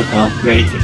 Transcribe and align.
Welcome 0.00 0.38
Creative. 0.38 0.80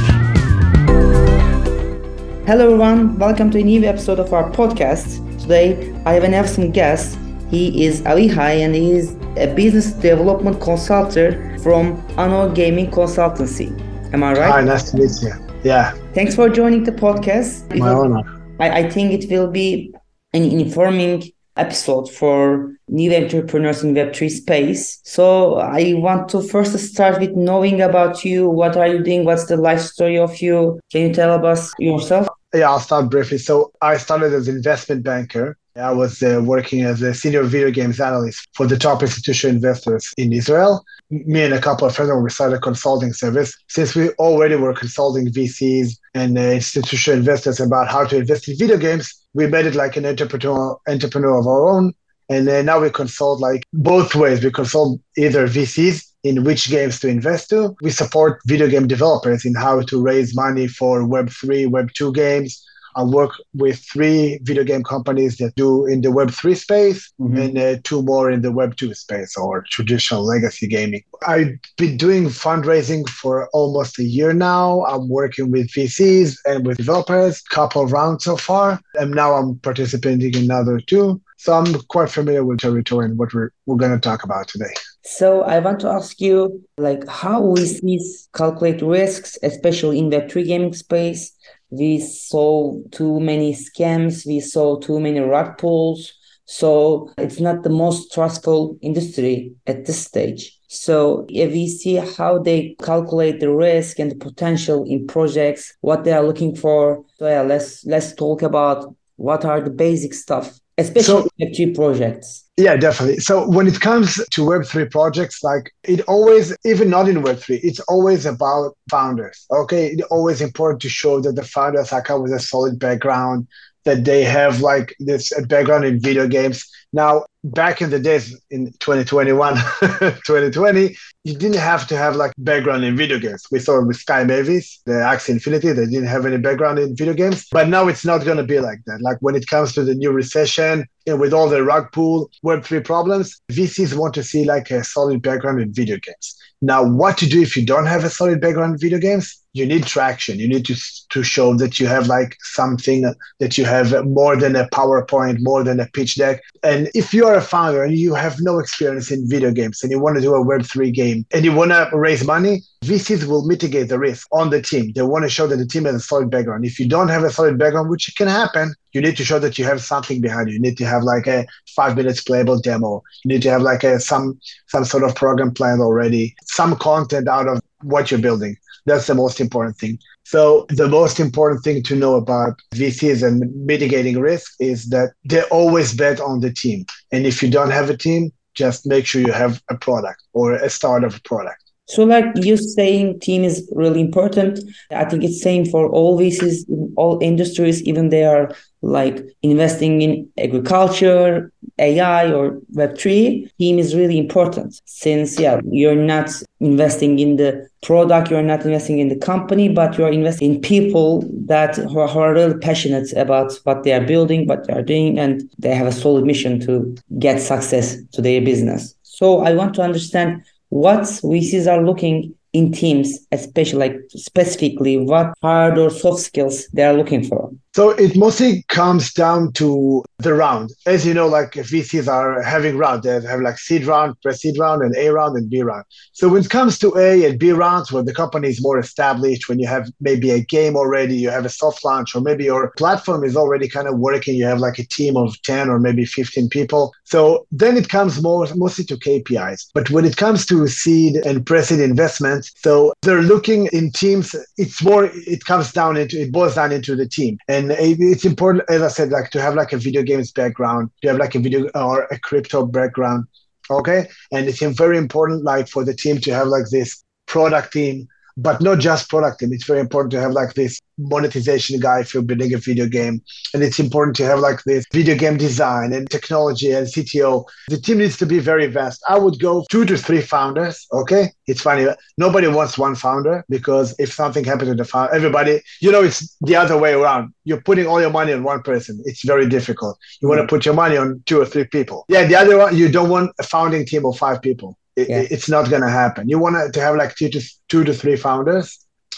Hello 2.45 2.65
everyone, 2.65 3.17
welcome 3.17 3.49
to 3.49 3.57
a 3.57 3.63
new 3.63 3.83
episode 3.83 4.19
of 4.19 4.31
our 4.31 4.51
podcast. 4.51 5.17
Today 5.41 5.91
I 6.05 6.13
have 6.13 6.23
an 6.23 6.35
awesome 6.35 6.69
guest. 6.69 7.17
He 7.49 7.83
is 7.83 8.01
Avihay 8.01 8.63
and 8.63 8.75
he 8.75 8.91
is 8.91 9.15
a 9.35 9.51
business 9.55 9.91
development 9.93 10.61
consultant 10.61 11.59
from 11.63 11.99
Ano 12.19 12.53
Gaming 12.53 12.91
Consultancy. 12.91 13.71
Am 14.13 14.23
I 14.23 14.33
right? 14.33 14.51
Hi, 14.51 14.61
nice 14.61 14.91
to 14.91 14.97
meet 14.97 15.19
you. 15.23 15.33
Yeah. 15.63 15.93
Thanks 16.13 16.35
for 16.35 16.47
joining 16.47 16.83
the 16.83 16.91
podcast. 16.91 17.75
My 17.75 17.89
honor. 17.89 18.21
I, 18.59 18.81
I 18.81 18.89
think 18.91 19.13
it 19.13 19.31
will 19.31 19.49
be 19.49 19.95
an 20.33 20.43
informing 20.43 21.23
episode 21.57 22.09
for 22.11 22.71
new 22.87 23.13
entrepreneurs 23.13 23.83
in 23.83 23.93
Web3 23.93 24.29
space. 24.29 24.99
So 25.03 25.55
I 25.55 25.93
want 25.95 26.29
to 26.29 26.41
first 26.41 26.77
start 26.79 27.19
with 27.19 27.31
knowing 27.35 27.81
about 27.81 28.23
you. 28.23 28.49
What 28.49 28.77
are 28.77 28.87
you 28.87 29.03
doing? 29.03 29.25
What's 29.25 29.45
the 29.45 29.57
life 29.57 29.81
story 29.81 30.17
of 30.17 30.41
you? 30.41 30.79
Can 30.91 31.01
you 31.01 31.13
tell 31.13 31.45
us 31.45 31.73
yourself? 31.79 32.27
Yeah, 32.53 32.69
I'll 32.69 32.79
start 32.79 33.09
briefly. 33.09 33.37
So 33.37 33.71
I 33.81 33.97
started 33.97 34.33
as 34.33 34.47
an 34.47 34.55
investment 34.55 35.03
banker. 35.03 35.57
I 35.75 35.91
was 35.91 36.23
uh, 36.23 36.41
working 36.43 36.81
as 36.81 37.01
a 37.01 37.13
senior 37.13 37.43
video 37.43 37.69
games 37.69 37.99
analyst 37.99 38.47
for 38.53 38.65
the 38.65 38.77
top 38.77 39.01
institutional 39.03 39.55
investors 39.55 40.11
in 40.17 40.33
Israel. 40.33 40.83
Me 41.09 41.43
and 41.43 41.53
a 41.53 41.61
couple 41.61 41.87
of 41.87 41.95
friends, 41.95 42.11
we 42.21 42.29
started 42.29 42.57
a 42.57 42.59
consulting 42.59 43.13
service. 43.13 43.55
Since 43.69 43.95
we 43.95 44.09
already 44.11 44.55
were 44.55 44.73
consulting 44.73 45.27
VCs 45.27 45.97
and 46.13 46.37
uh, 46.37 46.41
institutional 46.41 47.17
investors 47.17 47.59
about 47.61 47.87
how 47.87 48.05
to 48.05 48.17
invest 48.17 48.49
in 48.49 48.57
video 48.57 48.77
games, 48.77 49.13
we 49.33 49.47
made 49.47 49.65
it 49.65 49.75
like 49.75 49.95
an 49.95 50.05
entrepreneur, 50.05 50.77
entrepreneur 50.87 51.37
of 51.39 51.47
our 51.47 51.69
own. 51.69 51.93
And 52.29 52.45
now 52.65 52.81
we 52.81 52.89
consult 52.89 53.39
like 53.39 53.63
both 53.71 54.13
ways. 54.15 54.43
We 54.43 54.51
consult 54.51 54.99
either 55.17 55.47
VCs 55.47 56.03
in 56.23 56.43
which 56.43 56.69
games 56.69 56.99
to 56.99 57.07
invest 57.07 57.49
to. 57.51 57.75
We 57.81 57.89
support 57.91 58.41
video 58.45 58.67
game 58.67 58.87
developers 58.87 59.45
in 59.45 59.55
how 59.55 59.81
to 59.81 60.01
raise 60.01 60.35
money 60.35 60.67
for 60.67 61.01
Web3, 61.01 61.67
Web2 61.67 62.13
games. 62.13 62.66
I 62.97 63.03
work 63.03 63.33
with 63.53 63.77
three 63.85 64.39
video 64.41 64.63
game 64.63 64.83
companies 64.83 65.37
that 65.37 65.53
do 65.55 65.85
in 65.85 66.01
the 66.01 66.09
Web3 66.09 66.57
space 66.57 67.13
mm-hmm. 67.21 67.37
and 67.37 67.57
uh, 67.57 67.75
two 67.83 68.01
more 68.01 68.31
in 68.31 68.41
the 68.41 68.51
Web2 68.51 68.95
space 68.95 69.37
or 69.37 69.63
traditional 69.69 70.25
legacy 70.25 70.67
gaming. 70.67 71.03
I've 71.27 71.53
been 71.77 71.95
doing 71.95 72.25
fundraising 72.25 73.07
for 73.07 73.49
almost 73.53 73.99
a 73.99 74.03
year 74.03 74.33
now. 74.33 74.83
I'm 74.85 75.09
working 75.09 75.51
with 75.51 75.67
VCs 75.69 76.37
and 76.45 76.65
with 76.65 76.77
developers, 76.77 77.39
couple 77.41 77.83
of 77.83 77.91
rounds 77.91 78.23
so 78.23 78.35
far. 78.35 78.81
And 78.95 79.11
now 79.11 79.33
I'm 79.33 79.59
participating 79.59 80.33
in 80.33 80.45
another 80.45 80.79
two. 80.79 81.21
So 81.37 81.53
I'm 81.53 81.71
quite 81.89 82.09
familiar 82.09 82.43
with 82.43 82.59
territory 82.59 83.05
and 83.05 83.17
what 83.19 83.31
we're, 83.31 83.51
we're 83.67 83.75
going 83.75 83.91
to 83.91 83.99
talk 83.99 84.23
about 84.23 84.47
today. 84.47 84.73
So 85.03 85.43
I 85.43 85.59
want 85.59 85.79
to 85.81 85.87
ask 85.87 86.19
you, 86.19 86.63
like, 86.77 87.07
how 87.07 87.41
we 87.41 87.63
see 87.65 87.99
calculate 88.33 88.81
risks, 88.81 89.37
especially 89.43 89.99
in 89.99 90.09
the 90.09 90.17
Web3 90.17 90.45
gaming 90.47 90.73
space. 90.73 91.31
We 91.69 91.99
saw 91.99 92.79
too 92.91 93.19
many 93.19 93.53
scams. 93.53 94.25
We 94.25 94.39
saw 94.39 94.79
too 94.79 94.99
many 94.99 95.19
rug 95.19 95.57
pulls. 95.57 96.13
So 96.45 97.11
it's 97.17 97.39
not 97.39 97.63
the 97.63 97.69
most 97.69 98.13
trustful 98.13 98.77
industry 98.81 99.53
at 99.65 99.85
this 99.85 100.05
stage. 100.05 100.57
So 100.69 101.25
if 101.29 101.51
we 101.51 101.67
see 101.67 101.95
how 101.95 102.39
they 102.39 102.75
calculate 102.81 103.39
the 103.39 103.53
risk 103.53 103.99
and 103.99 104.11
the 104.11 104.15
potential 104.15 104.85
in 104.85 105.07
projects, 105.07 105.75
what 105.81 106.03
they 106.03 106.13
are 106.13 106.23
looking 106.23 106.55
for. 106.55 107.03
So 107.17 107.27
yeah, 107.27 107.41
let's 107.41 107.85
let's 107.85 108.13
talk 108.15 108.41
about 108.41 108.95
what 109.17 109.43
are 109.45 109.61
the 109.61 109.69
basic 109.69 110.13
stuff 110.13 110.59
especially 110.77 111.23
so, 111.23 111.29
Web3 111.39 111.75
projects. 111.75 112.45
Yeah, 112.57 112.75
definitely. 112.75 113.19
So 113.19 113.47
when 113.47 113.67
it 113.67 113.79
comes 113.79 114.15
to 114.15 114.41
Web3 114.41 114.89
projects, 114.89 115.43
like 115.43 115.71
it 115.83 116.01
always, 116.01 116.55
even 116.65 116.89
not 116.89 117.07
in 117.07 117.21
Web3, 117.21 117.59
it's 117.63 117.79
always 117.81 118.25
about 118.25 118.75
founders. 118.89 119.45
Okay. 119.51 119.87
It's 119.87 120.01
always 120.03 120.41
important 120.41 120.81
to 120.81 120.89
show 120.89 121.19
that 121.21 121.35
the 121.35 121.43
founders 121.43 121.93
are 121.93 122.01
come 122.01 122.23
with 122.23 122.33
a 122.33 122.39
solid 122.39 122.79
background, 122.79 123.47
that 123.85 124.05
they 124.05 124.23
have 124.23 124.61
like 124.61 124.95
this 124.99 125.31
background 125.45 125.85
in 125.85 125.99
video 125.99 126.27
games. 126.27 126.67
Now, 126.93 127.25
back 127.51 127.81
in 127.81 127.89
the 127.89 127.99
days 127.99 128.39
in 128.49 128.71
2021, 128.79 129.55
2020, 129.55 130.95
you 131.23 131.33
didn't 131.33 131.57
have 131.57 131.87
to 131.87 131.97
have 131.97 132.15
like 132.15 132.33
background 132.37 132.83
in 132.83 132.95
video 132.95 133.19
games. 133.19 133.45
We 133.51 133.59
saw 133.59 133.83
with 133.83 133.97
Sky 133.97 134.23
Mavis, 134.23 134.81
the 134.85 134.93
Axie 134.93 135.29
Infinity, 135.29 135.71
they 135.71 135.85
didn't 135.85 136.07
have 136.07 136.25
any 136.25 136.37
background 136.37 136.79
in 136.79 136.95
video 136.95 137.13
games. 137.13 137.47
But 137.51 137.69
now 137.69 137.87
it's 137.87 138.05
not 138.05 138.25
going 138.25 138.37
to 138.37 138.43
be 138.43 138.59
like 138.59 138.79
that. 138.85 139.01
Like 139.01 139.17
when 139.21 139.35
it 139.35 139.47
comes 139.47 139.73
to 139.73 139.83
the 139.83 139.95
new 139.95 140.11
recession, 140.11 140.85
know, 141.07 141.17
with 141.17 141.33
all 141.33 141.49
the 141.49 141.63
rug 141.63 141.91
pull 141.91 142.29
Web3 142.45 142.83
problems, 142.83 143.41
VCs 143.51 143.97
want 143.97 144.13
to 144.15 144.23
see 144.23 144.45
like 144.45 144.69
a 144.71 144.83
solid 144.83 145.21
background 145.21 145.61
in 145.61 145.73
video 145.73 145.97
games. 145.97 146.35
Now, 146.61 146.83
what 146.83 147.17
to 147.19 147.27
do 147.27 147.41
if 147.41 147.55
you 147.55 147.65
don't 147.65 147.85
have 147.85 148.03
a 148.03 148.09
solid 148.09 148.41
background 148.41 148.73
in 148.73 148.79
video 148.79 148.99
games? 148.99 149.43
You 149.57 149.65
need 149.65 149.85
traction. 149.85 150.39
You 150.39 150.47
need 150.47 150.65
to, 150.65 150.75
to 151.09 151.23
show 151.23 151.55
that 151.55 151.79
you 151.79 151.87
have 151.87 152.07
like 152.07 152.37
something 152.41 153.05
uh, 153.05 153.13
that 153.39 153.57
you 153.57 153.65
have 153.65 154.05
more 154.05 154.35
than 154.35 154.55
a 154.55 154.67
PowerPoint, 154.69 155.37
more 155.41 155.63
than 155.63 155.79
a 155.79 155.87
pitch 155.87 156.15
deck. 156.15 156.41
And 156.63 156.89
if 156.93 157.13
you 157.13 157.25
are 157.25 157.35
a 157.35 157.41
founder 157.41 157.83
and 157.83 157.97
you 157.97 158.13
have 158.13 158.37
no 158.39 158.59
experience 158.59 159.11
in 159.11 159.27
video 159.27 159.51
games 159.51 159.81
and 159.83 159.91
you 159.91 159.99
want 159.99 160.15
to 160.15 160.21
do 160.21 160.35
a 160.35 160.43
Web3 160.43 160.93
game 160.93 161.25
and 161.33 161.43
you 161.43 161.53
want 161.53 161.71
to 161.71 161.89
raise 161.93 162.23
money, 162.25 162.61
VCs 162.83 163.25
will 163.27 163.45
mitigate 163.45 163.89
the 163.89 163.99
risk 163.99 164.27
on 164.31 164.49
the 164.49 164.61
team. 164.61 164.91
They 164.93 165.01
want 165.01 165.23
to 165.23 165.29
show 165.29 165.47
that 165.47 165.57
the 165.57 165.65
team 165.65 165.85
has 165.85 165.95
a 165.95 165.99
solid 165.99 166.29
background. 166.29 166.65
If 166.65 166.79
you 166.79 166.87
don't 166.87 167.09
have 167.09 167.23
a 167.23 167.31
solid 167.31 167.57
background, 167.57 167.89
which 167.89 168.13
can 168.15 168.27
happen, 168.27 168.73
you 168.93 169.01
need 169.01 169.17
to 169.17 169.25
show 169.25 169.39
that 169.39 169.57
you 169.57 169.65
have 169.65 169.81
something 169.81 170.21
behind 170.21 170.47
you. 170.47 170.55
You 170.55 170.61
need 170.61 170.77
to 170.77 170.85
have 170.85 171.03
like 171.03 171.27
a 171.27 171.45
five 171.75 171.95
minutes 171.95 172.21
playable 172.21 172.59
demo. 172.59 173.03
You 173.23 173.29
need 173.33 173.41
to 173.43 173.49
have 173.49 173.61
like 173.61 173.83
a 173.83 173.99
some 173.99 174.39
some 174.67 174.85
sort 174.85 175.03
of 175.03 175.15
program 175.15 175.53
planned 175.53 175.81
already, 175.81 176.35
some 176.45 176.75
content 176.75 177.27
out 177.27 177.47
of 177.47 177.61
what 177.81 178.11
you're 178.11 178.19
building. 178.19 178.55
That's 178.85 179.07
the 179.07 179.15
most 179.15 179.39
important 179.39 179.77
thing. 179.77 179.99
So 180.23 180.65
the 180.69 180.87
most 180.87 181.19
important 181.19 181.63
thing 181.63 181.83
to 181.83 181.95
know 181.95 182.15
about 182.15 182.59
VCs 182.73 183.25
and 183.25 183.53
mitigating 183.65 184.19
risk 184.19 184.53
is 184.59 184.89
that 184.89 185.13
they 185.25 185.43
always 185.43 185.93
bet 185.93 186.19
on 186.19 186.41
the 186.41 186.51
team. 186.51 186.85
And 187.11 187.25
if 187.25 187.41
you 187.41 187.49
don't 187.49 187.71
have 187.71 187.89
a 187.89 187.97
team, 187.97 188.31
just 188.53 188.85
make 188.85 189.05
sure 189.05 189.21
you 189.21 189.31
have 189.31 189.61
a 189.69 189.75
product 189.75 190.21
or 190.33 190.53
a 190.53 190.69
start 190.69 191.03
of 191.03 191.15
a 191.15 191.21
product. 191.21 191.63
So, 191.89 192.03
like 192.03 192.25
you 192.35 192.57
saying, 192.57 193.21
team 193.21 193.45
is 193.45 193.65
really 193.73 194.01
important. 194.01 194.59
I 194.91 195.05
think 195.05 195.23
it's 195.23 195.41
same 195.41 195.65
for 195.65 195.87
all 195.87 196.19
VCs 196.19 196.67
in 196.67 196.93
all 196.97 197.17
industries, 197.21 197.81
even 197.83 198.09
they 198.09 198.25
are 198.25 198.53
like 198.81 199.25
investing 199.41 200.01
in 200.01 200.29
agriculture, 200.37 201.51
AI, 201.79 202.31
or 202.31 202.59
Web 202.73 202.97
three. 202.97 203.49
Team 203.59 203.79
is 203.79 203.95
really 203.95 204.17
important 204.17 204.79
since 204.85 205.39
yeah, 205.39 205.59
you're 205.69 205.95
not 205.95 206.29
investing 206.59 207.19
in 207.19 207.37
the 207.37 207.67
product, 207.83 208.29
you're 208.29 208.41
not 208.43 208.65
investing 208.65 208.99
in 208.99 209.09
the 209.09 209.15
company, 209.15 209.69
but 209.69 209.97
you're 209.97 210.11
investing 210.11 210.55
in 210.55 210.61
people 210.61 211.23
that 211.45 211.75
who 211.75 211.99
are, 211.99 212.07
who 212.07 212.19
are 212.19 212.33
really 212.33 212.57
passionate 212.59 213.11
about 213.13 213.53
what 213.63 213.83
they 213.83 213.93
are 213.93 214.05
building, 214.05 214.47
what 214.47 214.65
they 214.67 214.73
are 214.73 214.83
doing, 214.83 215.17
and 215.17 215.49
they 215.57 215.73
have 215.73 215.87
a 215.87 215.91
solid 215.91 216.25
mission 216.25 216.59
to 216.59 216.95
get 217.19 217.41
success 217.41 217.97
to 218.13 218.21
their 218.21 218.41
business. 218.41 218.95
So, 219.03 219.39
I 219.39 219.53
want 219.53 219.73
to 219.75 219.81
understand 219.81 220.43
what 220.69 221.01
VCs 221.01 221.71
are 221.71 221.83
looking 221.83 222.35
in 222.53 222.71
teams, 222.71 223.19
especially 223.31 223.79
like 223.79 223.95
specifically 224.09 224.97
what 224.97 225.33
hard 225.41 225.77
or 225.77 225.89
soft 225.89 226.21
skills 226.21 226.67
they 226.73 226.83
are 226.83 226.93
looking 226.93 227.23
for? 227.23 227.51
So 227.77 227.91
it 227.91 228.15
mostly 228.15 228.63
comes 228.69 229.13
down 229.13 229.51
to 229.53 230.03
the 230.17 230.33
round. 230.33 230.71
As 230.87 231.05
you 231.05 231.13
know, 231.13 231.27
like 231.27 231.51
VCs 231.51 232.07
are 232.07 232.41
having 232.41 232.75
round, 232.75 233.03
they 233.03 233.21
have 233.21 233.41
like 233.41 233.59
seed 233.59 233.85
round, 233.85 234.19
pre-seed 234.23 234.57
round, 234.57 234.81
and 234.81 234.95
A 234.95 235.09
round 235.09 235.37
and 235.37 235.47
B 235.47 235.61
round. 235.61 235.83
So 236.11 236.27
when 236.27 236.41
it 236.41 236.49
comes 236.49 236.79
to 236.79 236.97
A 236.97 237.23
and 237.29 237.37
B 237.37 237.51
rounds, 237.51 237.91
where 237.91 238.01
the 238.01 238.15
company 238.15 238.47
is 238.47 238.63
more 238.63 238.79
established, 238.79 239.47
when 239.47 239.59
you 239.59 239.67
have 239.67 239.91
maybe 240.01 240.31
a 240.31 240.39
game 240.39 240.75
already, 240.75 241.17
you 241.17 241.29
have 241.29 241.45
a 241.45 241.49
soft 241.49 241.85
launch, 241.85 242.15
or 242.15 242.21
maybe 242.21 242.45
your 242.45 242.71
platform 242.77 243.23
is 243.23 243.37
already 243.37 243.69
kind 243.69 243.87
of 243.87 243.99
working, 243.99 244.33
you 244.33 244.45
have 244.45 244.57
like 244.57 244.79
a 244.79 244.87
team 244.87 245.15
of 245.15 245.39
10 245.43 245.69
or 245.69 245.77
maybe 245.79 246.03
15 246.03 246.49
people. 246.49 246.91
So 247.03 247.45
then 247.51 247.77
it 247.77 247.89
comes 247.89 248.23
more 248.23 248.47
mostly 248.55 248.85
to 248.85 248.97
KPIs. 248.97 249.67
But 249.75 249.91
when 249.91 250.03
it 250.03 250.17
comes 250.17 250.47
to 250.47 250.67
seed 250.67 251.17
and 251.17 251.45
pre-seed 251.45 251.79
investment, 251.79 252.49
so 252.55 252.93
they're 253.03 253.21
looking 253.21 253.67
in 253.67 253.91
teams, 253.91 254.35
it's 254.57 254.83
more, 254.83 255.11
it 255.13 255.45
comes 255.45 255.71
down 255.71 255.95
into, 255.95 256.19
it 256.19 256.31
boils 256.31 256.55
down 256.55 256.71
into 256.71 256.95
the 256.95 257.07
team. 257.07 257.37
And 257.47 257.66
and 257.71 257.97
it's 257.99 258.25
important, 258.25 258.69
as 258.69 258.81
I 258.81 258.87
said, 258.87 259.09
like 259.09 259.29
to 259.31 259.41
have 259.41 259.55
like 259.55 259.73
a 259.73 259.77
video 259.77 260.03
games 260.03 260.31
background, 260.31 260.91
to 261.01 261.09
have 261.09 261.17
like 261.17 261.35
a 261.35 261.39
video 261.39 261.69
or 261.75 262.03
a 262.05 262.19
crypto 262.19 262.65
background. 262.65 263.25
Okay. 263.69 264.07
And 264.31 264.47
it's 264.47 264.61
very 264.61 264.97
important, 264.97 265.43
like 265.43 265.67
for 265.67 265.83
the 265.83 265.93
team 265.93 266.19
to 266.21 266.33
have 266.33 266.47
like 266.47 266.65
this 266.71 267.03
product 267.25 267.73
team 267.73 268.07
but 268.37 268.61
not 268.61 268.79
just 268.79 269.09
product 269.09 269.39
team. 269.39 269.51
It's 269.51 269.65
very 269.65 269.79
important 269.79 270.11
to 270.11 270.21
have 270.21 270.31
like 270.31 270.53
this 270.53 270.79
monetization 270.99 271.79
guy 271.79 272.01
if 272.01 272.13
you're 272.13 272.23
building 272.23 272.53
a 272.53 272.57
video 272.57 272.87
game. 272.87 273.21
And 273.53 273.63
it's 273.63 273.79
important 273.79 274.15
to 274.17 274.25
have 274.25 274.39
like 274.39 274.63
this 274.63 274.85
video 274.93 275.15
game 275.15 275.37
design 275.37 275.91
and 275.91 276.09
technology 276.09 276.71
and 276.71 276.87
CTO. 276.87 277.45
The 277.69 277.79
team 277.79 277.97
needs 277.97 278.17
to 278.17 278.25
be 278.25 278.39
very 278.39 278.67
vast. 278.67 279.03
I 279.09 279.17
would 279.17 279.39
go 279.39 279.65
two 279.69 279.85
to 279.85 279.97
three 279.97 280.21
founders. 280.21 280.87
Okay. 280.93 281.31
It's 281.47 281.61
funny. 281.61 281.87
Nobody 282.17 282.47
wants 282.47 282.77
one 282.77 282.95
founder 282.95 283.43
because 283.49 283.95
if 283.99 284.13
something 284.13 284.43
happens 284.43 284.69
to 284.69 284.75
the 284.75 284.85
founder, 284.85 285.13
everybody, 285.13 285.61
you 285.81 285.91
know, 285.91 286.03
it's 286.03 286.35
the 286.41 286.55
other 286.55 286.77
way 286.77 286.93
around. 286.93 287.33
You're 287.43 287.61
putting 287.61 287.87
all 287.87 288.01
your 288.01 288.11
money 288.11 288.33
on 288.33 288.43
one 288.43 288.61
person. 288.61 289.01
It's 289.05 289.23
very 289.25 289.47
difficult. 289.47 289.97
You 290.21 290.27
want 290.27 290.39
to 290.39 290.45
mm. 290.45 290.49
put 290.49 290.65
your 290.65 290.75
money 290.75 290.97
on 290.97 291.23
two 291.25 291.41
or 291.41 291.45
three 291.45 291.65
people. 291.65 292.05
Yeah. 292.09 292.25
The 292.25 292.35
other 292.35 292.57
one, 292.57 292.77
you 292.77 292.89
don't 292.89 293.09
want 293.09 293.31
a 293.39 293.43
founding 293.43 293.85
team 293.85 294.05
of 294.05 294.17
five 294.17 294.41
people. 294.41 294.77
It, 294.97 295.09
yeah. 295.09 295.23
It's 295.29 295.47
not 295.47 295.69
going 295.69 295.83
to 295.83 295.89
happen. 295.89 296.27
You 296.27 296.39
want 296.39 296.73
to 296.73 296.81
have 296.81 296.95
like 296.95 297.15
two 297.15 297.29
to 297.29 297.41
two 297.69 297.83
to 297.83 297.93
three 297.93 298.17
founders 298.17 298.67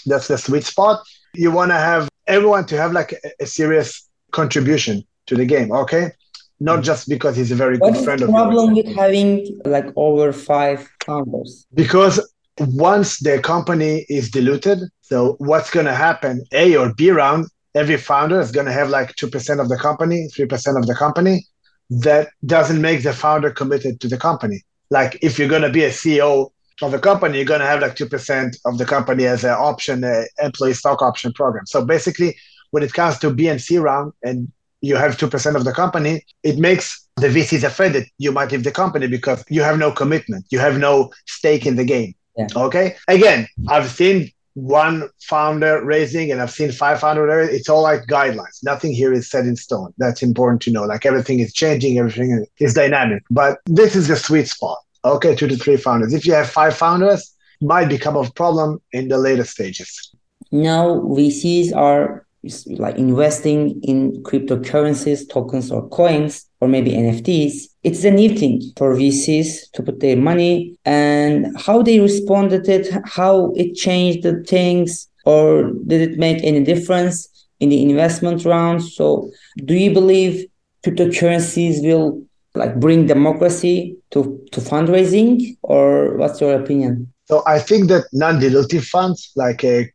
That's 0.05 0.27
the 0.27 0.37
sweet 0.37 0.65
spot. 0.65 0.99
You 1.33 1.51
want 1.51 1.71
to 1.71 1.77
have 1.77 2.09
everyone 2.27 2.65
to 2.65 2.77
have 2.77 2.91
like 2.91 3.13
a, 3.13 3.43
a, 3.43 3.45
serious 3.45 4.07
contribution 4.31 5.03
to 5.27 5.35
the 5.35 5.45
game, 5.45 5.71
okay? 5.71 6.11
Not 6.59 6.79
mm. 6.79 6.83
just 6.83 7.07
because 7.07 7.37
he's 7.37 7.51
a 7.51 7.55
very 7.55 7.77
What's 7.77 7.97
good 7.97 8.05
friend 8.05 8.19
the 8.19 8.25
of 8.25 8.31
problem 8.31 8.75
with 8.75 8.93
having 8.93 9.59
like 9.63 9.87
over 9.95 10.33
five 10.33 10.87
founders? 11.05 11.65
Because 11.73 12.15
once 12.59 13.19
the 13.19 13.39
company 13.39 14.05
is 14.09 14.29
diluted, 14.29 14.79
so 15.01 15.35
what's 15.39 15.71
going 15.71 15.85
to 15.85 15.95
happen? 15.95 16.43
A 16.51 16.75
or 16.75 16.93
B 16.93 17.09
round, 17.11 17.47
every 17.73 17.97
founder 17.97 18.41
is 18.41 18.51
going 18.51 18.65
to 18.65 18.73
have 18.73 18.89
like 18.89 19.15
2% 19.15 19.61
of 19.61 19.69
the 19.69 19.77
company, 19.77 20.27
3% 20.35 20.77
of 20.77 20.87
the 20.87 20.95
company. 20.95 21.45
That 21.89 22.29
doesn't 22.45 22.81
make 22.81 23.01
the 23.01 23.13
founder 23.13 23.49
committed 23.49 24.01
to 24.01 24.07
the 24.07 24.17
company. 24.17 24.61
Like 24.89 25.19
if 25.21 25.37
you're 25.37 25.47
going 25.49 25.61
to 25.61 25.69
be 25.69 25.83
a 25.83 25.89
CEO 25.89 26.51
of 26.81 26.93
a 26.93 26.99
company, 26.99 27.37
you're 27.37 27.45
going 27.45 27.59
to 27.59 27.65
have 27.65 27.81
like 27.81 27.95
2% 27.95 28.57
of 28.65 28.77
the 28.77 28.85
company 28.85 29.25
as 29.25 29.43
an 29.43 29.51
option, 29.51 30.03
uh, 30.03 30.23
employee 30.41 30.73
stock 30.73 31.01
option 31.01 31.33
program. 31.33 31.65
So 31.65 31.85
basically, 31.85 32.37
when 32.71 32.83
it 32.83 32.93
comes 32.93 33.17
to 33.19 33.31
B 33.31 33.47
and 33.47 33.61
C 33.61 33.77
round 33.77 34.13
and 34.23 34.51
you 34.81 34.95
have 34.95 35.17
2% 35.17 35.55
of 35.55 35.65
the 35.65 35.73
company, 35.73 36.23
it 36.43 36.57
makes 36.57 37.07
the 37.17 37.27
VCs 37.27 37.63
afraid 37.63 37.93
that 37.93 38.07
you 38.17 38.31
might 38.31 38.51
leave 38.51 38.63
the 38.63 38.71
company 38.71 39.07
because 39.07 39.43
you 39.49 39.61
have 39.61 39.77
no 39.77 39.91
commitment. 39.91 40.45
You 40.49 40.59
have 40.59 40.77
no 40.77 41.11
stake 41.25 41.65
in 41.65 41.75
the 41.75 41.83
game. 41.83 42.15
Yeah. 42.37 42.47
Okay. 42.55 42.95
Again, 43.07 43.47
I've 43.67 43.89
seen 43.89 44.31
one 44.53 45.09
founder 45.19 45.83
raising 45.83 46.31
and 46.31 46.41
I've 46.41 46.51
seen 46.51 46.71
five 46.71 46.99
founder. 46.99 47.39
It's 47.39 47.69
all 47.69 47.83
like 47.83 48.03
guidelines. 48.07 48.63
Nothing 48.63 48.93
here 48.93 49.13
is 49.13 49.29
set 49.29 49.45
in 49.45 49.55
stone. 49.55 49.93
That's 49.97 50.21
important 50.21 50.61
to 50.63 50.71
know. 50.71 50.83
Like 50.83 51.05
everything 51.05 51.39
is 51.39 51.53
changing, 51.53 51.97
everything 51.97 52.45
is 52.59 52.73
dynamic. 52.73 53.23
But 53.29 53.59
this 53.65 53.95
is 53.95 54.07
the 54.07 54.15
sweet 54.15 54.47
spot. 54.47 54.78
Okay, 55.03 55.35
two 55.35 55.47
to 55.47 55.55
three 55.55 55.77
founders. 55.77 56.13
If 56.13 56.25
you 56.25 56.33
have 56.33 56.49
five 56.49 56.75
founders, 56.75 57.33
might 57.61 57.89
become 57.89 58.15
a 58.15 58.29
problem 58.31 58.81
in 58.91 59.07
the 59.07 59.17
later 59.17 59.43
stages. 59.43 60.11
Now 60.51 60.99
VCs 61.01 61.75
are 61.75 62.25
like 62.67 62.97
investing 62.97 63.81
in 63.83 64.23
cryptocurrencies, 64.23 65.29
tokens, 65.29 65.71
or 65.71 65.87
coins, 65.89 66.45
or 66.61 66.67
maybe 66.67 66.91
NFTs. 66.91 67.65
It's 67.83 68.03
a 68.05 68.11
new 68.11 68.29
thing 68.37 68.61
for 68.77 68.95
VCs 68.95 69.71
to 69.73 69.83
put 69.83 69.99
their 69.99 70.15
money 70.15 70.77
and 70.85 71.47
how 71.59 71.81
they 71.81 71.99
responded 71.99 72.67
it, 72.69 72.87
how 73.05 73.51
it 73.55 73.75
changed 73.75 74.23
the 74.23 74.41
things, 74.43 75.07
or 75.25 75.71
did 75.85 76.01
it 76.11 76.17
make 76.17 76.41
any 76.43 76.63
difference 76.63 77.27
in 77.59 77.69
the 77.69 77.83
investment 77.83 78.45
round? 78.45 78.83
So, 78.83 79.29
do 79.65 79.73
you 79.75 79.93
believe 79.93 80.45
cryptocurrencies 80.85 81.83
will 81.83 82.23
like 82.55 82.79
bring 82.79 83.05
democracy 83.05 83.97
to, 84.11 84.43
to 84.51 84.59
fundraising, 84.59 85.57
or 85.61 86.17
what's 86.17 86.41
your 86.41 86.53
opinion? 86.53 87.11
So 87.25 87.43
I 87.45 87.59
think 87.59 87.89
that 87.89 88.05
non-dilutive 88.11 88.85
funds 88.85 89.31
like 89.35 89.63
uh, 89.63 89.67
a 89.67 89.93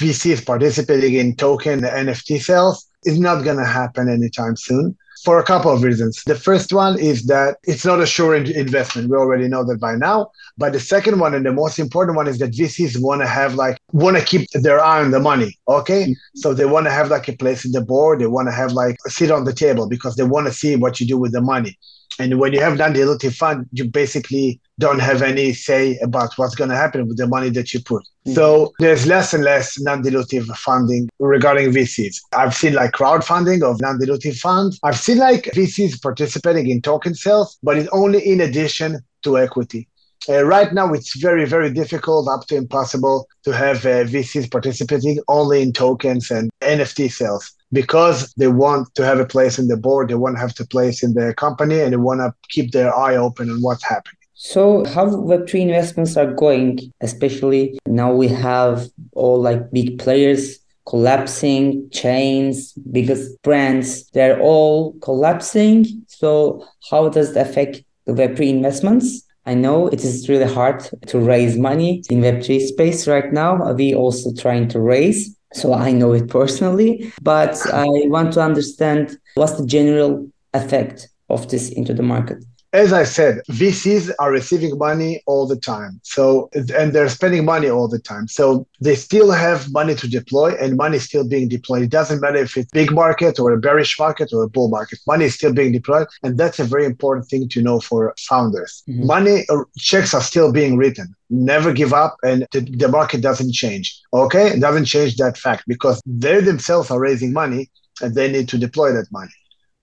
VCs 0.00 0.44
participating 0.44 1.14
in 1.14 1.36
token 1.36 1.80
NFT 1.80 2.40
sales 2.40 2.86
is 3.04 3.18
not 3.18 3.44
going 3.44 3.58
to 3.58 3.64
happen 3.64 4.08
anytime 4.08 4.56
soon 4.56 4.96
for 5.24 5.38
a 5.38 5.44
couple 5.44 5.70
of 5.70 5.82
reasons. 5.82 6.22
The 6.24 6.34
first 6.34 6.72
one 6.72 6.98
is 6.98 7.26
that 7.26 7.58
it's 7.64 7.84
not 7.84 8.00
a 8.00 8.06
sure 8.06 8.34
investment. 8.34 9.10
We 9.10 9.16
already 9.16 9.48
know 9.48 9.64
that 9.64 9.80
by 9.80 9.94
now. 9.94 10.30
But 10.58 10.72
the 10.72 10.80
second 10.80 11.20
one 11.20 11.34
and 11.34 11.46
the 11.46 11.52
most 11.52 11.78
important 11.78 12.16
one 12.16 12.28
is 12.28 12.38
that 12.38 12.52
VCs 12.52 13.00
want 13.00 13.22
to 13.22 13.26
have 13.26 13.54
like 13.54 13.78
want 13.92 14.16
to 14.16 14.24
keep 14.24 14.50
their 14.50 14.80
eye 14.80 15.02
on 15.02 15.10
the 15.10 15.20
money. 15.20 15.58
Okay, 15.68 16.02
mm-hmm. 16.02 16.12
so 16.34 16.54
they 16.54 16.66
want 16.66 16.86
to 16.86 16.90
have 16.90 17.08
like 17.08 17.28
a 17.28 17.36
place 17.36 17.64
in 17.64 17.72
the 17.72 17.80
board. 17.80 18.20
They 18.20 18.26
want 18.26 18.48
to 18.48 18.52
have 18.52 18.72
like 18.72 18.96
a 19.06 19.10
seat 19.10 19.30
on 19.30 19.44
the 19.44 19.52
table 19.52 19.88
because 19.88 20.16
they 20.16 20.24
want 20.24 20.46
to 20.46 20.52
see 20.52 20.76
what 20.76 21.00
you 21.00 21.06
do 21.06 21.18
with 21.18 21.32
the 21.32 21.40
money. 21.40 21.78
And 22.18 22.38
when 22.38 22.52
you 22.52 22.60
have 22.60 22.76
non-dilutive 22.76 23.34
fund, 23.34 23.66
you 23.72 23.84
basically 23.84 24.60
don't 24.78 25.00
have 25.00 25.22
any 25.22 25.52
say 25.52 25.98
about 26.02 26.32
what's 26.36 26.54
going 26.54 26.70
to 26.70 26.76
happen 26.76 27.06
with 27.06 27.16
the 27.16 27.26
money 27.26 27.50
that 27.50 27.72
you 27.72 27.80
put. 27.80 28.02
Mm-hmm. 28.02 28.34
So 28.34 28.72
there's 28.78 29.06
less 29.06 29.34
and 29.34 29.44
less 29.44 29.80
non-dilutive 29.80 30.46
funding 30.56 31.08
regarding 31.18 31.70
VCs. 31.72 32.16
I've 32.32 32.54
seen 32.54 32.74
like 32.74 32.92
crowdfunding 32.92 33.62
of 33.62 33.80
non-dilutive 33.80 34.38
funds. 34.38 34.78
I've 34.82 34.98
seen 34.98 35.18
like 35.18 35.44
VCs 35.54 36.02
participating 36.02 36.68
in 36.68 36.82
token 36.82 37.14
sales, 37.14 37.58
but 37.62 37.76
it's 37.76 37.88
only 37.92 38.20
in 38.26 38.40
addition 38.40 39.00
to 39.22 39.38
equity. 39.38 39.88
Uh, 40.28 40.44
right 40.44 40.72
now, 40.72 40.92
it's 40.92 41.16
very, 41.16 41.44
very 41.44 41.72
difficult, 41.72 42.28
up 42.28 42.46
to 42.46 42.54
impossible, 42.54 43.26
to 43.42 43.50
have 43.50 43.84
uh, 43.84 44.04
VCs 44.04 44.50
participating 44.50 45.18
only 45.26 45.62
in 45.62 45.72
tokens 45.72 46.30
and 46.30 46.48
NFT 46.60 47.10
sales 47.10 47.52
because 47.72 48.32
they 48.36 48.48
want 48.48 48.94
to 48.94 49.04
have 49.04 49.18
a 49.18 49.26
place 49.26 49.58
in 49.58 49.68
the 49.68 49.76
board, 49.76 50.08
they 50.08 50.14
want 50.14 50.36
to 50.36 50.40
have 50.40 50.54
a 50.60 50.64
place 50.66 51.02
in 51.02 51.14
the 51.14 51.34
company, 51.34 51.80
and 51.80 51.92
they 51.92 51.96
want 51.96 52.20
to 52.20 52.34
keep 52.48 52.72
their 52.72 52.94
eye 52.96 53.16
open 53.16 53.50
on 53.50 53.60
what's 53.62 53.84
happening. 53.84 54.16
So 54.34 54.84
how 54.86 55.06
Web3 55.06 55.60
investments 55.60 56.16
are 56.16 56.32
going, 56.32 56.92
especially 57.00 57.78
now 57.86 58.12
we 58.12 58.28
have 58.28 58.88
all 59.12 59.40
like 59.40 59.70
big 59.70 59.98
players 59.98 60.58
collapsing, 60.86 61.88
chains, 61.90 62.72
biggest 62.90 63.40
brands, 63.42 64.10
they're 64.10 64.40
all 64.40 64.94
collapsing. 65.00 65.86
So 66.08 66.66
how 66.90 67.08
does 67.08 67.30
it 67.30 67.36
affect 67.36 67.82
the 68.04 68.12
Web3 68.12 68.48
investments? 68.48 69.22
I 69.46 69.54
know 69.54 69.88
it 69.88 70.04
is 70.04 70.28
really 70.28 70.52
hard 70.52 70.88
to 71.06 71.18
raise 71.18 71.56
money 71.56 72.02
in 72.10 72.20
Web3 72.20 72.60
space 72.66 73.08
right 73.08 73.32
now. 73.32 73.62
Are 73.62 73.74
we 73.74 73.94
also 73.94 74.32
trying 74.34 74.68
to 74.68 74.80
raise. 74.80 75.36
So 75.54 75.74
I 75.74 75.92
know 75.92 76.12
it 76.12 76.28
personally, 76.28 77.12
but 77.22 77.54
I 77.72 77.86
want 78.06 78.32
to 78.34 78.42
understand 78.42 79.18
what's 79.34 79.56
the 79.58 79.66
general 79.66 80.30
effect 80.54 81.08
of 81.28 81.48
this 81.48 81.70
into 81.70 81.94
the 81.94 82.02
market 82.02 82.44
as 82.72 82.92
I 82.92 83.04
said, 83.04 83.42
VCs 83.50 84.10
are 84.18 84.32
receiving 84.32 84.78
money 84.78 85.22
all 85.26 85.46
the 85.46 85.56
time. 85.56 86.00
So, 86.04 86.48
and 86.54 86.92
they're 86.92 87.08
spending 87.10 87.44
money 87.44 87.68
all 87.68 87.86
the 87.86 87.98
time. 87.98 88.28
So 88.28 88.66
they 88.80 88.94
still 88.94 89.30
have 89.30 89.70
money 89.70 89.94
to 89.96 90.08
deploy 90.08 90.54
and 90.58 90.76
money 90.76 90.96
is 90.96 91.04
still 91.04 91.28
being 91.28 91.48
deployed. 91.48 91.82
It 91.82 91.90
doesn't 91.90 92.20
matter 92.20 92.38
if 92.38 92.56
it's 92.56 92.72
a 92.72 92.74
big 92.74 92.90
market 92.90 93.38
or 93.38 93.52
a 93.52 93.58
bearish 93.58 93.98
market 93.98 94.32
or 94.32 94.44
a 94.44 94.48
bull 94.48 94.68
market. 94.68 95.00
Money 95.06 95.26
is 95.26 95.34
still 95.34 95.52
being 95.52 95.72
deployed. 95.72 96.06
And 96.22 96.38
that's 96.38 96.58
a 96.60 96.64
very 96.64 96.86
important 96.86 97.28
thing 97.28 97.46
to 97.50 97.62
know 97.62 97.78
for 97.78 98.14
founders. 98.18 98.82
Mm-hmm. 98.88 99.06
Money 99.06 99.44
uh, 99.50 99.64
checks 99.76 100.14
are 100.14 100.22
still 100.22 100.50
being 100.50 100.78
written. 100.78 101.14
Never 101.28 101.74
give 101.74 101.92
up 101.92 102.16
and 102.22 102.46
the, 102.52 102.60
the 102.60 102.88
market 102.88 103.20
doesn't 103.20 103.52
change. 103.52 104.00
Okay. 104.14 104.48
It 104.48 104.60
doesn't 104.60 104.86
change 104.86 105.16
that 105.16 105.36
fact 105.36 105.64
because 105.66 106.00
they 106.06 106.40
themselves 106.40 106.90
are 106.90 107.00
raising 107.00 107.34
money 107.34 107.70
and 108.00 108.14
they 108.14 108.32
need 108.32 108.48
to 108.48 108.58
deploy 108.58 108.92
that 108.92 109.12
money. 109.12 109.32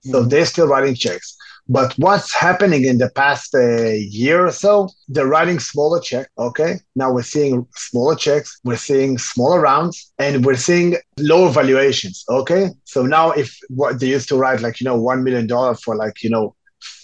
So 0.05 0.21
mm-hmm. 0.21 0.29
they're 0.29 0.45
still 0.45 0.67
writing 0.67 0.95
checks. 0.95 1.35
But 1.69 1.93
what's 1.97 2.33
happening 2.33 2.83
in 2.85 2.97
the 2.97 3.11
past 3.11 3.53
uh, 3.53 3.91
year 3.91 4.47
or 4.47 4.51
so, 4.51 4.89
they're 5.07 5.27
writing 5.27 5.59
smaller 5.59 5.99
checks. 5.99 6.29
Okay. 6.39 6.79
Now 6.95 7.13
we're 7.13 7.21
seeing 7.21 7.67
smaller 7.75 8.15
checks, 8.15 8.59
we're 8.63 8.75
seeing 8.75 9.19
smaller 9.19 9.61
rounds, 9.61 10.11
and 10.17 10.43
we're 10.43 10.55
seeing 10.55 10.97
lower 11.19 11.51
valuations. 11.51 12.25
Okay. 12.27 12.69
So 12.85 13.05
now 13.05 13.31
if 13.31 13.55
what 13.69 13.99
they 13.99 14.07
used 14.07 14.29
to 14.29 14.35
write 14.35 14.61
like, 14.61 14.81
you 14.81 14.85
know, 14.85 14.99
$1 14.99 15.21
million 15.21 15.47
for 15.75 15.95
like, 15.95 16.23
you 16.23 16.31
know, 16.31 16.55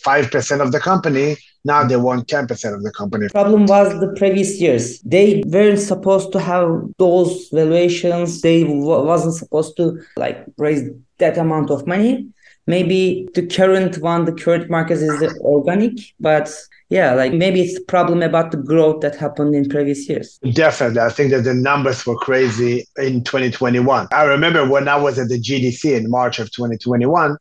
5% 0.03 0.61
of 0.61 0.71
the 0.71 0.79
company, 0.79 1.37
now 1.63 1.83
they 1.83 1.97
want 1.97 2.27
10% 2.27 2.73
of 2.73 2.83
the 2.83 2.91
company. 2.91 3.27
Problem 3.29 3.65
was 3.65 3.99
the 3.99 4.13
previous 4.17 4.59
years. 4.59 4.99
They 5.01 5.43
weren't 5.45 5.79
supposed 5.79 6.31
to 6.31 6.39
have 6.39 6.69
those 6.97 7.49
valuations. 7.51 8.41
They 8.41 8.63
w- 8.63 8.83
wasn't 8.83 9.35
supposed 9.35 9.77
to 9.77 10.01
like 10.15 10.43
raise 10.57 10.89
that 11.17 11.37
amount 11.37 11.69
of 11.71 11.85
money 11.87 12.29
maybe 12.67 13.27
the 13.33 13.45
current 13.45 13.97
one 13.99 14.25
the 14.25 14.31
current 14.33 14.69
market 14.69 14.97
is 14.97 15.37
organic 15.41 15.93
but 16.19 16.51
yeah 16.89 17.13
like 17.13 17.33
maybe 17.33 17.61
it's 17.61 17.77
a 17.77 17.83
problem 17.83 18.21
about 18.21 18.51
the 18.51 18.57
growth 18.57 19.01
that 19.01 19.15
happened 19.15 19.55
in 19.55 19.67
previous 19.69 20.07
years. 20.09 20.39
Definitely. 20.53 21.01
I 21.01 21.09
think 21.09 21.31
that 21.31 21.43
the 21.43 21.53
numbers 21.53 22.05
were 22.05 22.17
crazy 22.17 22.87
in 22.97 23.23
2021 23.23 24.07
i 24.11 24.23
remember 24.23 24.67
when 24.67 24.87
i 24.87 24.95
was 24.95 25.19
at 25.19 25.29
the 25.29 25.39
gdc 25.39 25.95
in 25.95 26.09
march 26.09 26.39
of 26.39 26.51
2021 26.51 27.37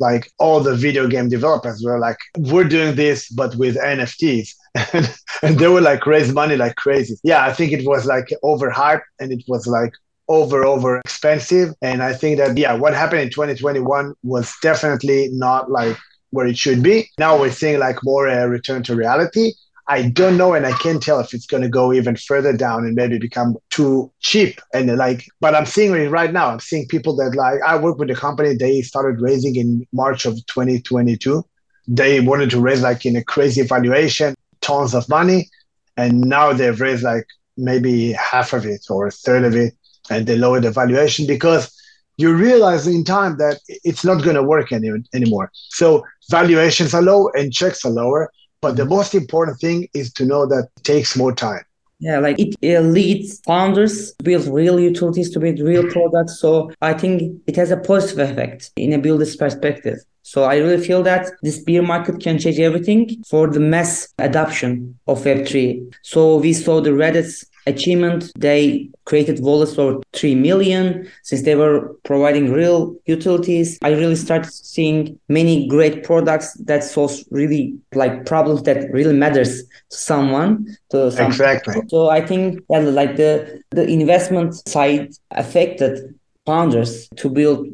like 0.00 0.30
all 0.38 0.60
the 0.60 0.74
video 0.74 1.06
game 1.06 1.28
developers 1.28 1.82
were 1.82 1.98
like 1.98 2.18
we're 2.38 2.64
doing 2.64 2.94
this 2.94 3.28
but 3.30 3.54
with 3.56 3.76
nfts 3.76 4.50
and, 4.92 5.14
and 5.42 5.58
they 5.58 5.68
were 5.68 5.80
like 5.80 6.06
raise 6.06 6.32
money 6.32 6.56
like 6.56 6.76
crazy. 6.76 7.16
Yeah 7.24 7.44
i 7.44 7.52
think 7.52 7.72
it 7.72 7.86
was 7.86 8.06
like 8.06 8.28
overhyped 8.44 9.02
and 9.20 9.32
it 9.32 9.42
was 9.48 9.66
like 9.66 9.92
over 10.28 10.64
over 10.64 10.98
expensive 10.98 11.74
and 11.82 12.02
i 12.02 12.12
think 12.12 12.38
that 12.38 12.56
yeah 12.56 12.74
what 12.74 12.94
happened 12.94 13.22
in 13.22 13.30
2021 13.30 14.14
was 14.22 14.54
definitely 14.62 15.28
not 15.32 15.70
like 15.70 15.96
where 16.30 16.46
it 16.46 16.58
should 16.58 16.82
be 16.82 17.08
now 17.18 17.38
we're 17.38 17.50
seeing 17.50 17.78
like 17.78 17.96
more 18.04 18.26
a 18.26 18.48
return 18.48 18.82
to 18.82 18.94
reality 18.94 19.52
I 19.90 20.02
don't 20.02 20.36
know, 20.36 20.52
and 20.52 20.66
I 20.66 20.72
can't 20.72 21.02
tell 21.02 21.18
if 21.18 21.32
it's 21.32 21.46
going 21.46 21.62
to 21.62 21.68
go 21.68 21.94
even 21.94 22.14
further 22.14 22.54
down 22.54 22.84
and 22.84 22.94
maybe 22.94 23.18
become 23.18 23.56
too 23.70 24.12
cheap. 24.20 24.60
And 24.74 24.94
like, 24.98 25.24
but 25.40 25.54
I'm 25.54 25.64
seeing 25.64 25.94
it 25.94 26.10
right 26.10 26.30
now. 26.30 26.50
I'm 26.50 26.60
seeing 26.60 26.86
people 26.86 27.16
that 27.16 27.34
like 27.34 27.62
I 27.62 27.78
work 27.78 27.96
with 27.98 28.10
a 28.10 28.14
company. 28.14 28.54
They 28.54 28.82
started 28.82 29.22
raising 29.22 29.56
in 29.56 29.86
March 29.94 30.26
of 30.26 30.34
2022. 30.46 31.42
They 31.88 32.20
wanted 32.20 32.50
to 32.50 32.60
raise 32.60 32.82
like 32.82 33.06
in 33.06 33.16
a 33.16 33.24
crazy 33.24 33.62
valuation, 33.62 34.34
tons 34.60 34.94
of 34.94 35.08
money, 35.08 35.48
and 35.96 36.20
now 36.20 36.52
they've 36.52 36.78
raised 36.78 37.02
like 37.02 37.26
maybe 37.56 38.12
half 38.12 38.52
of 38.52 38.66
it 38.66 38.84
or 38.90 39.06
a 39.06 39.10
third 39.10 39.44
of 39.44 39.56
it 39.56 39.72
and 40.10 40.26
they 40.26 40.36
lower 40.36 40.60
the 40.60 40.70
valuation 40.70 41.26
because 41.26 41.74
you 42.16 42.34
realize 42.34 42.86
in 42.86 43.04
time 43.04 43.38
that 43.38 43.60
it's 43.68 44.04
not 44.04 44.22
going 44.24 44.36
to 44.36 44.42
work 44.42 44.72
any, 44.72 44.90
anymore. 45.14 45.50
So 45.54 46.04
valuations 46.30 46.92
are 46.92 47.02
low 47.02 47.28
and 47.30 47.52
checks 47.52 47.84
are 47.84 47.90
lower. 47.90 48.30
But 48.60 48.76
the 48.76 48.82
mm-hmm. 48.82 48.94
most 48.94 49.14
important 49.14 49.60
thing 49.60 49.88
is 49.94 50.12
to 50.14 50.24
know 50.24 50.44
that 50.46 50.68
it 50.76 50.84
takes 50.84 51.16
more 51.16 51.32
time. 51.32 51.62
Yeah, 52.00 52.18
like 52.18 52.38
it, 52.38 52.54
it 52.62 52.80
leads 52.80 53.40
founders 53.40 54.14
to 54.14 54.24
build 54.24 54.46
real 54.46 54.78
utilities, 54.78 55.30
to 55.30 55.40
build 55.40 55.58
real 55.58 55.84
products. 55.90 56.38
So 56.38 56.70
I 56.80 56.92
think 56.92 57.40
it 57.46 57.56
has 57.56 57.72
a 57.72 57.76
positive 57.76 58.30
effect 58.30 58.70
in 58.76 58.92
a 58.92 58.98
builder's 58.98 59.34
perspective. 59.34 59.98
So 60.22 60.44
I 60.44 60.56
really 60.56 60.84
feel 60.84 61.02
that 61.04 61.30
this 61.42 61.58
bear 61.58 61.82
market 61.82 62.20
can 62.20 62.38
change 62.38 62.60
everything 62.60 63.22
for 63.24 63.48
the 63.48 63.60
mass 63.60 64.12
adoption 64.18 64.98
of 65.08 65.22
Web3. 65.22 65.94
So 66.02 66.36
we 66.36 66.52
saw 66.52 66.80
the 66.80 66.90
Reddit's 66.90 67.46
achievement. 67.68 68.32
They 68.36 68.88
created 69.04 69.40
wallets 69.40 69.74
for 69.74 70.00
3 70.12 70.34
million 70.34 71.08
since 71.22 71.42
they 71.42 71.54
were 71.54 71.94
providing 72.04 72.52
real 72.52 72.96
utilities. 73.06 73.78
I 73.82 73.90
really 73.90 74.16
started 74.16 74.52
seeing 74.52 75.18
many 75.28 75.68
great 75.68 76.04
products 76.04 76.54
that 76.64 76.84
solves 76.84 77.24
really 77.30 77.78
like 77.94 78.26
problems 78.26 78.62
that 78.64 78.90
really 78.92 79.14
matters 79.14 79.62
to 79.90 79.96
someone. 79.96 80.66
To 80.90 81.10
some 81.10 81.26
exactly. 81.26 81.74
People. 81.74 81.88
So 81.88 82.10
I 82.10 82.24
think 82.24 82.60
yeah, 82.70 82.80
like 82.80 83.16
the, 83.16 83.62
the 83.70 83.86
investment 83.86 84.54
side 84.68 85.10
affected 85.30 86.14
founders 86.46 87.08
to 87.16 87.28
build 87.28 87.66